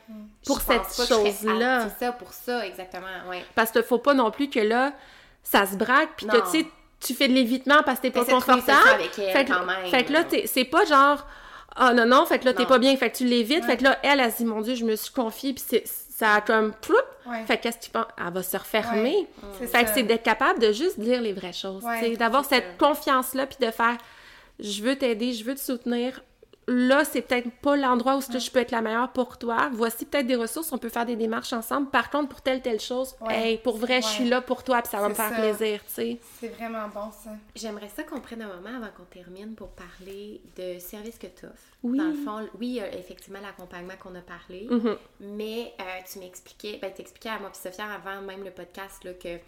[0.46, 1.88] Pour Je cette chose-là.
[1.88, 3.44] C'est ça, pour ça, exactement, ouais.
[3.54, 4.92] Parce qu'il faut pas non plus que là,
[5.42, 6.66] ça se braque, puis que tu sais,
[7.00, 8.88] tu fais de l'évitement parce que t'es pas confortable.
[8.94, 9.86] avec elle, fait, que, quand même.
[9.90, 11.26] fait que là, t'es- c'est pas genre,
[11.74, 13.64] ah non, non, fait que là, t'es pas bien, fait que tu l'évites.
[13.64, 15.84] Fait que là, elle, elle se dit, mon Dieu, je me suis confiée, puis c'est-
[15.86, 16.94] ça a comme, ploup,
[17.26, 17.44] Ouais.
[17.46, 18.06] fait que qu'est-ce que tu penses?
[18.24, 19.16] Elle va se refermer.
[19.16, 19.26] Ouais,
[19.58, 22.16] c'est Fait que c'est d'être capable de juste dire les vraies choses, Ouais, tu sais,
[22.16, 23.96] d'avoir cette confiance-là, puis de faire,
[24.60, 26.20] je veux t'aider, je veux te soutenir,
[26.68, 29.68] là, c'est peut-être pas l'endroit où je peux être la meilleure pour toi.
[29.72, 31.88] Voici peut-être des ressources, on peut faire des démarches ensemble.
[31.90, 33.34] Par contre, pour telle, telle chose, Ouais.
[33.52, 35.34] hey, pour vrai, je suis là pour toi, puis ça va me faire ça.
[35.36, 36.18] plaisir, tu sais.
[36.40, 37.30] C'est vraiment bon, ça.
[37.56, 41.46] J'aimerais ça qu'on prenne un moment avant qu'on termine pour parler de service que tu
[41.46, 41.56] offres.
[41.82, 41.98] Oui.
[41.98, 44.96] Dans le fond, oui, il y a effectivement l'accompagnement qu'on a parlé, Mhm.
[45.20, 49.12] mais euh, tu m'expliquais, ben, t'expliquais à moi et Sophia avant même le podcast là,
[49.14, 49.38] que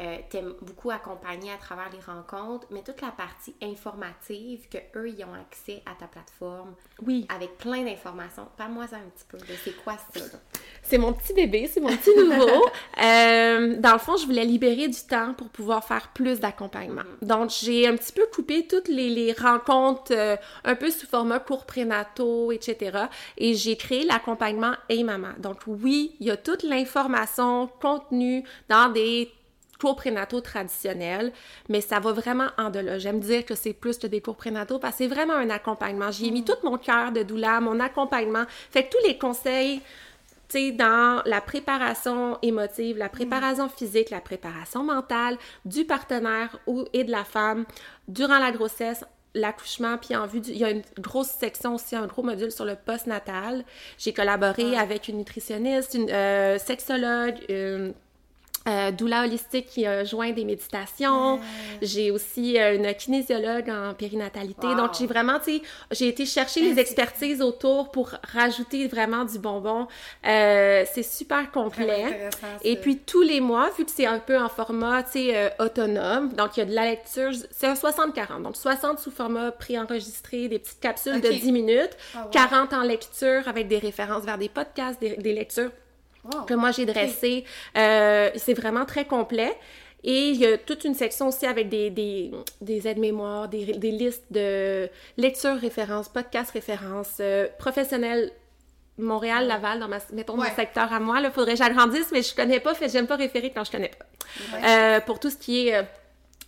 [0.00, 5.08] euh, t'aimes beaucoup accompagner à travers les rencontres, mais toute la partie informative que eux
[5.08, 6.74] ils ont accès à ta plateforme
[7.06, 7.26] Oui.
[7.34, 8.48] avec plein d'informations.
[8.56, 10.20] Parle-moi ça un petit peu c'est quoi ça?
[10.20, 10.38] Là?
[10.82, 12.66] C'est mon petit bébé, c'est mon petit nouveau.
[13.02, 17.02] Euh, dans le fond, je voulais libérer du temps pour pouvoir faire plus d'accompagnement.
[17.22, 21.40] Donc, j'ai un petit peu coupé toutes les, les rencontres euh, un peu sous format
[21.40, 23.06] cours prénataux, etc.
[23.36, 25.30] Et j'ai créé l'accompagnement et maman.
[25.38, 29.30] Donc, oui, il y a toute l'information contenue dans des
[29.78, 31.32] cours prénataux traditionnels,
[31.68, 32.98] mais ça va vraiment en delà.
[32.98, 36.10] J'aime dire que c'est plus que des cours prénataux parce que c'est vraiment un accompagnement.
[36.10, 38.44] J'y ai mis tout mon cœur de doula, mon accompagnement.
[38.70, 39.80] Fait que tous les conseils,
[40.48, 46.84] tu sais, dans la préparation émotive, la préparation physique, la préparation mentale du partenaire ou,
[46.92, 47.64] et de la femme
[48.08, 49.04] durant la grossesse,
[49.34, 50.50] l'accouchement, puis en vue du...
[50.50, 53.64] Il y a une grosse section aussi, un gros module sur le post-natal.
[53.98, 57.94] J'ai collaboré avec une nutritionniste, une euh, sexologue, une
[58.68, 61.38] euh, doula holistique qui a joint des méditations.
[61.82, 64.66] J'ai aussi euh, une kinésiologue en périnatalité.
[64.68, 64.74] Wow.
[64.76, 69.38] Donc, j'ai vraiment, tu sais, j'ai été chercher les expertises autour pour rajouter vraiment du
[69.38, 69.86] bonbon.
[70.26, 72.30] Euh, c'est super complet.
[72.62, 75.48] Et puis tous les mois, vu que c'est un peu en format, tu sais, euh,
[75.58, 79.52] autonome, donc il y a de la lecture, c'est un 60-40, donc 60 sous format
[79.52, 81.34] préenregistré, des petites capsules de Ok.
[81.40, 82.30] 10 minutes, Ah ouais.
[82.32, 85.70] 40 en lecture avec des références vers des podcasts, des, des lectures
[86.24, 86.42] Wow.
[86.46, 87.44] que moi j'ai dressées.
[87.76, 89.52] Euh, c'est vraiment très complet.
[90.06, 93.90] Et il y a toute une section aussi avec des, des, des aides-mémoires, des, des
[93.90, 98.30] listes de lectures références, podcasts références, euh, professionnels
[98.98, 100.48] Montréal, Laval, dans ma, mettons Ouais.
[100.50, 101.20] mon secteur à moi.
[101.20, 103.88] Là, faudrait que j'agrandisse, mais je connais pas, fait j'aime pas référer quand je connais
[103.90, 104.04] pas.
[104.56, 104.68] Ouais.
[104.68, 105.82] Euh, pour tout ce qui est euh,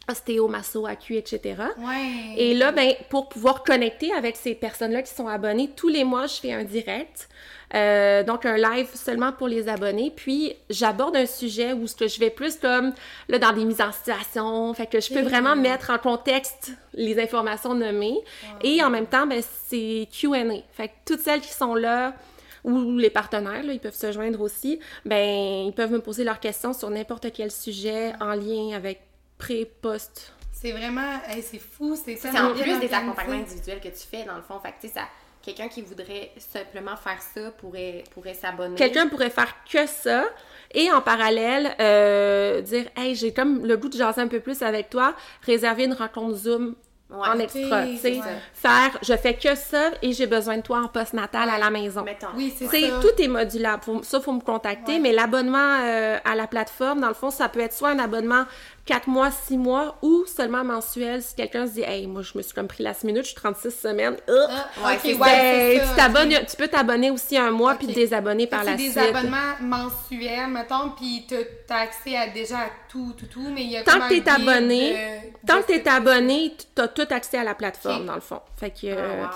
[0.08, 1.40] ostéo, masso, acu, etc.
[1.78, 2.34] Ouais.
[2.36, 6.26] Et là, ben, pour pouvoir connecter avec ces personnes-là qui sont abonnées, tous les mois,
[6.26, 7.28] je fais un direct.
[7.74, 10.12] Euh, donc, un live seulement pour les abonnés.
[10.14, 12.92] Puis, j'aborde un sujet où ce que je vais plus comme,
[13.28, 14.72] là, dans des mises en situation.
[14.74, 18.18] Fait que je peux vraiment mettre en contexte les informations nommées.
[18.62, 20.42] Et en même temps, ben, c'est Q&A.
[20.72, 22.14] Fait que toutes celles qui sont là,
[22.64, 26.40] ou les partenaires, là, ils peuvent se joindre aussi, ben, ils peuvent me poser leurs
[26.40, 29.00] questions sur n'importe quel sujet en lien avec
[29.38, 33.80] pré, post, C'est vraiment, hey, c'est fou, c'est C'est tellement en plus des accompagnements individuels
[33.80, 34.58] que tu fais, dans le fond.
[34.60, 35.02] Fait que, tu sais, ça,
[35.46, 38.74] quelqu'un qui voudrait simplement faire ça pourrait, pourrait s'abonner.
[38.74, 40.24] Quelqu'un pourrait faire que ça
[40.74, 44.60] et en parallèle euh, dire Hey, j'ai comme le goût de jaser un peu plus
[44.62, 45.14] avec toi,
[45.46, 46.74] réserver une rencontre Zoom
[47.08, 47.18] Ouais.
[47.28, 48.16] en extra, Ok, tu sais.
[48.16, 48.22] ouais.
[48.52, 52.02] Faire je fais que ça et j'ai besoin de toi en post-natal à la maison.
[52.02, 52.26] Mettons.
[52.34, 53.00] Oui, c'est ça.
[53.00, 53.84] tout est modulable.
[53.84, 54.94] Faut- ça, faut me contacter.
[54.94, 54.98] Ouais.
[54.98, 58.44] Mais l'abonnement euh, à la plateforme, dans le fond, ça peut être soit un abonnement
[58.86, 61.20] 4 mois, 6 mois ou seulement mensuel.
[61.20, 63.34] Si quelqu'un se dit, hey, moi, je me suis comme pris la minute, je suis
[63.34, 64.16] 36 semaines.
[64.28, 68.46] Ah, ouais, Ben, ça, tu t'abonnes, tu peux t'abonner aussi un mois puis te désabonner
[68.46, 68.94] par la que c'est suite.
[68.94, 73.64] des abonnements mensuels, mettons, puis t'as t'as accès à déjà à tout, tout, tout, mais
[73.64, 76.80] il y a Tant que t'es guide abonné, de- Tant que t'es ce abonné, tu
[76.82, 78.40] as tout accès à la plateforme, dans le fond.
[78.56, 78.86] Fait que...
[78.86, 79.28] Ah, euh, wow,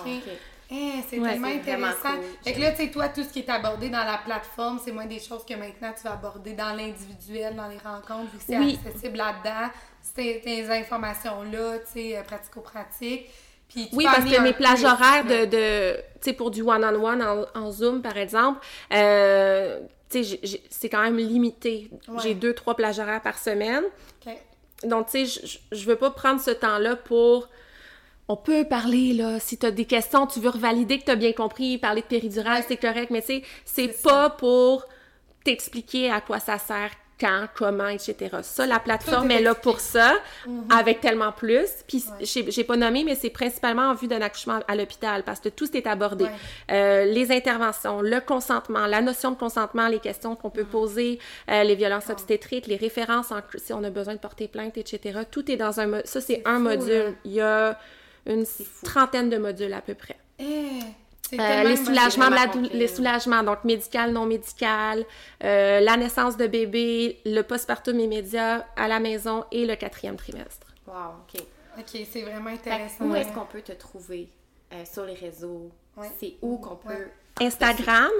[0.73, 2.15] Eh, c'est Ouais, tellement intéressant.
[2.17, 2.25] cool.
[2.45, 4.93] Fait que là, tu sais, toi, tout ce qui est abordé dans la plateforme, c'est
[4.93, 8.45] moins des choses que maintenant tu vas aborder dans l'individuel, dans les rencontres, vu que
[8.47, 8.79] c'est Oui.
[8.85, 9.69] accessible là-dedans.
[10.01, 13.29] Ces tes informations-là, tu sais, euh, pratico-pratiques.
[13.69, 16.63] Puis tu Oui, parce que mes plus, plages horaires de, de tu sais, pour du
[16.63, 18.61] one-on-one en, en Zoom, par exemple,
[18.93, 20.41] euh, tu sais,
[20.71, 21.91] c'est quand même limité.
[22.09, 22.19] Ouais.
[22.23, 23.85] J'ai deux, trois plages horaires par semaine.
[24.27, 24.33] Ok.
[24.85, 27.49] Donc, tu sais, je- je- je veux pas prendre ce temps-là pour...
[28.31, 31.79] On peut parler, là, si t'as des questions, tu veux revalider que t'as bien compris,
[31.79, 34.85] parler de péridurale, c'est correct, mais tu sais, c'est C'est pas pour
[35.43, 38.37] t'expliquer à quoi ça sert, quand, comment, etc.
[38.43, 40.15] Ça, la plateforme est là pour ça,
[40.71, 41.67] avec tellement plus.
[41.89, 45.41] Puis, j'ai j'ai pas nommé, mais c'est principalement en vue d'un accouchement à l'hôpital, parce
[45.41, 46.27] que tout est abordé.
[46.27, 46.31] Ouais.
[46.71, 51.19] Euh, les interventions, le consentement, la notion de consentement, les questions qu'on peut poser,
[51.51, 55.23] euh, les violences obstétriques, les références en, si on a besoin de porter plainte, etc.
[55.29, 56.01] Tout est dans un...
[56.05, 56.93] Ça, c'est un fou, module.
[56.93, 57.11] là.
[57.25, 57.77] Il y a
[58.27, 58.45] une
[58.85, 60.17] trentaine de modules à peu près.
[60.39, 60.81] Eh,
[61.39, 65.05] Euh, les soulagements, de la vraiment dou- complet, les soulagements, donc médical, non médical,
[65.45, 70.67] euh, la naissance de bébé, le postpartum immédiat à la maison et le quatrième trimestre.
[70.89, 70.95] Wow,
[71.33, 71.41] ok.
[71.79, 73.05] Ok, c'est vraiment Fait intéressant.
[73.05, 74.29] où est-ce qu'on peut te trouver
[74.73, 75.71] euh, sur les réseaux?
[75.97, 76.11] Ouais.
[76.19, 77.13] C'est où qu'on peut Ouais.
[77.41, 78.11] Instagram,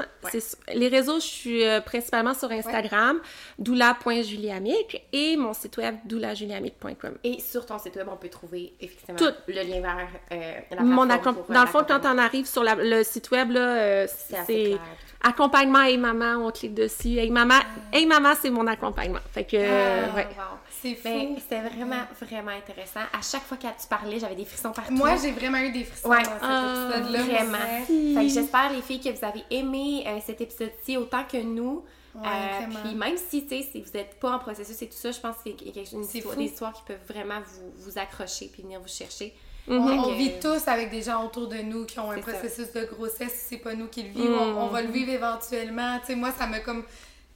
[0.75, 3.21] les réseaux, je suis euh, principalement sur Instagram,
[3.59, 7.15] doula.juliamic et mon site web doulajuliamic.com.
[7.25, 9.35] Et sur ton site web, on peut trouver effectivement Tout.
[9.49, 12.63] le lien vers euh, la Mon pour, euh, dans le fond, quand on arrive sur
[12.65, 14.77] la- le site web, là, C'est
[15.23, 17.19] accompagnement Hey Maman, on clique dessus.
[17.19, 17.61] Hey Maman,
[17.93, 19.19] hey Maman, c'est mon accompagnement.
[19.33, 20.25] Fait que, Ah, ouais.
[20.37, 20.59] wow.
[20.83, 21.03] C'est fou.
[21.05, 23.01] Ben, c'était vraiment, vraiment intéressant.
[23.13, 24.93] À chaque fois que tu parlais, j'avais des frissons partout.
[24.95, 26.19] Moi, j'ai vraiment eu des frissons Ouais.
[26.23, 27.23] dans cet Ah, épisode-là.
[27.23, 27.59] Vraiment.
[27.59, 27.85] vrai.
[27.87, 31.85] Fait que j'espère, les filles, que vous avez aimé euh, cet épisode-ci autant que nous.
[32.15, 32.81] Ouais, Euh, vraiment.
[32.85, 35.21] puis même si, tu sais, si vous n'êtes pas en processus et tout ça, je
[35.21, 36.41] pense que c'est quelque chose, une histoire- fou.
[36.41, 39.33] des histoires qui peuvent vraiment vous, vous accrocher puis venir vous chercher.
[39.69, 42.23] On, Fait on vit tous avec des gens autour de nous qui ont un ça.
[42.33, 43.33] processus de grossesse.
[43.33, 44.57] Si c'est pas nous qui le vivons, Mm.
[44.57, 45.99] on, on va le vivre éventuellement.
[46.01, 46.83] Tu sais, moi, ça m'a comme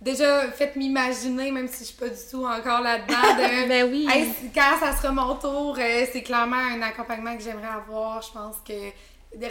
[0.00, 4.06] déjà fait m'imaginer, même si je suis pas du tout encore là-dedans, de Ben oui.
[4.10, 8.20] Hey, quand ça sera mon tour, euh, c'est clairement un accompagnement que j'aimerais avoir.
[8.22, 8.90] Je pense que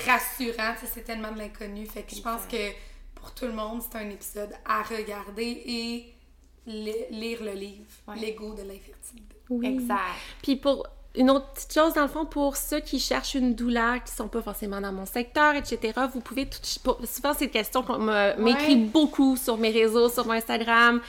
[0.05, 1.85] rassurant, c'est tellement de l'inconnu.
[1.85, 2.71] Fait que je pense que
[3.15, 6.13] pour tout le monde, c'est un épisode à regarder et
[6.65, 8.15] li- lire le livre, Ouais.
[8.17, 9.35] L'ego de l'infertilité.
[9.49, 9.67] Oui.
[9.67, 9.99] Exact.
[10.41, 10.85] Puis pour
[11.15, 14.27] une autre petite chose, dans le fond, pour ceux qui cherchent une douleur, qui sont
[14.27, 16.57] pas forcément dans mon secteur, etc., vous pouvez tout...
[17.05, 17.99] Souvent, c'est une question qu'on
[18.37, 21.01] m'écrit beaucoup sur mes réseaux, sur mon Instagram.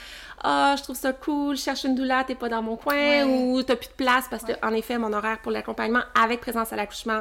[0.43, 3.25] Ah, je trouve ça cool, je cherche une douleur, t'es pas dans mon coin, Ouais.
[3.25, 6.71] ou t'as plus de place, parce que, en effet, mon horaire pour l'accompagnement avec présence
[6.71, 7.21] à l'accouchement,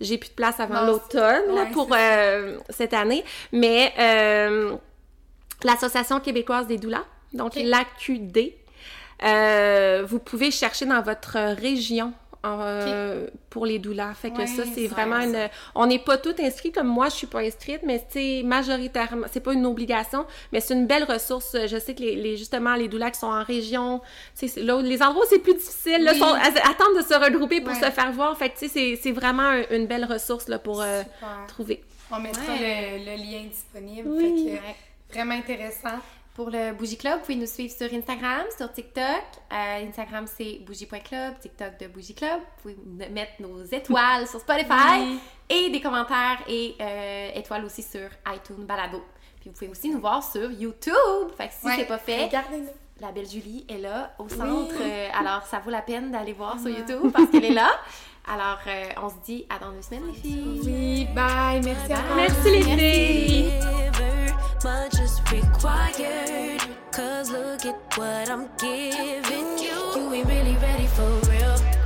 [0.00, 3.24] j'ai plus de place avant l'automne, ouais, pour euh, cette année.
[3.50, 4.76] Mais euh,
[5.64, 8.52] l'Association québécoise des doulas, donc l'AQD,
[9.24, 12.12] euh, vous pouvez chercher dans votre région
[12.44, 14.14] euh, pour les doulas.
[14.14, 15.48] Fait que Ouais, ça, c'est vraiment vrai, une...
[15.76, 19.26] On n'est pas toutes inscrits, comme moi, je suis pas inscrite, mais c'est majoritairement...
[19.32, 21.56] C'est pas une obligation, mais c'est une belle ressource.
[21.66, 24.00] Je sais que les, les- justement, les doulas qui sont en région,
[24.56, 26.18] là les endroits où c'est plus difficile, là, Oui.
[26.18, 27.80] sont, attendent de se regrouper pour Ouais.
[27.80, 28.36] se faire voir.
[28.36, 31.02] Fait que, tu sais, c'est- vraiment un- une belle ressource, là, pour euh,
[31.46, 31.84] trouver.
[32.10, 32.98] On mettra Ouais.
[32.98, 34.08] le, le lien disponible.
[34.10, 34.48] Oui.
[34.50, 35.98] Fait que, vraiment intéressant.
[36.34, 39.04] Pour le Bougie Club, vous pouvez nous suivre sur Instagram, sur TikTok.
[39.52, 42.40] Euh, Instagram, c'est bougie.club, TikTok de Bougie Club.
[42.64, 45.18] Vous pouvez mettre nos étoiles sur Spotify Oui.
[45.50, 49.02] et des commentaires et euh, étoiles aussi sur iTunes Balado.
[49.40, 50.94] Puis vous pouvez aussi nous voir sur YouTube.
[51.36, 51.74] Fait que si Ouais.
[51.76, 52.30] c'est pas fait,
[53.00, 54.72] la belle Julie est là au centre.
[54.78, 54.78] Oui.
[54.80, 57.68] Euh, alors, ça vaut la peine d'aller voir sur YouTube parce qu'elle est là.
[58.32, 60.60] Alors, euh, on se dit à dans deux semaines, les filles.
[60.64, 61.60] Oui, bye.
[61.62, 62.06] Merci à Bye.
[62.08, 62.14] vous.
[62.14, 62.78] Merci les Merci.
[62.78, 64.11] filles!
[64.64, 66.60] much is required.
[66.92, 69.78] Cause look at what I'm giving you.
[69.96, 71.81] You ain't really ready for real.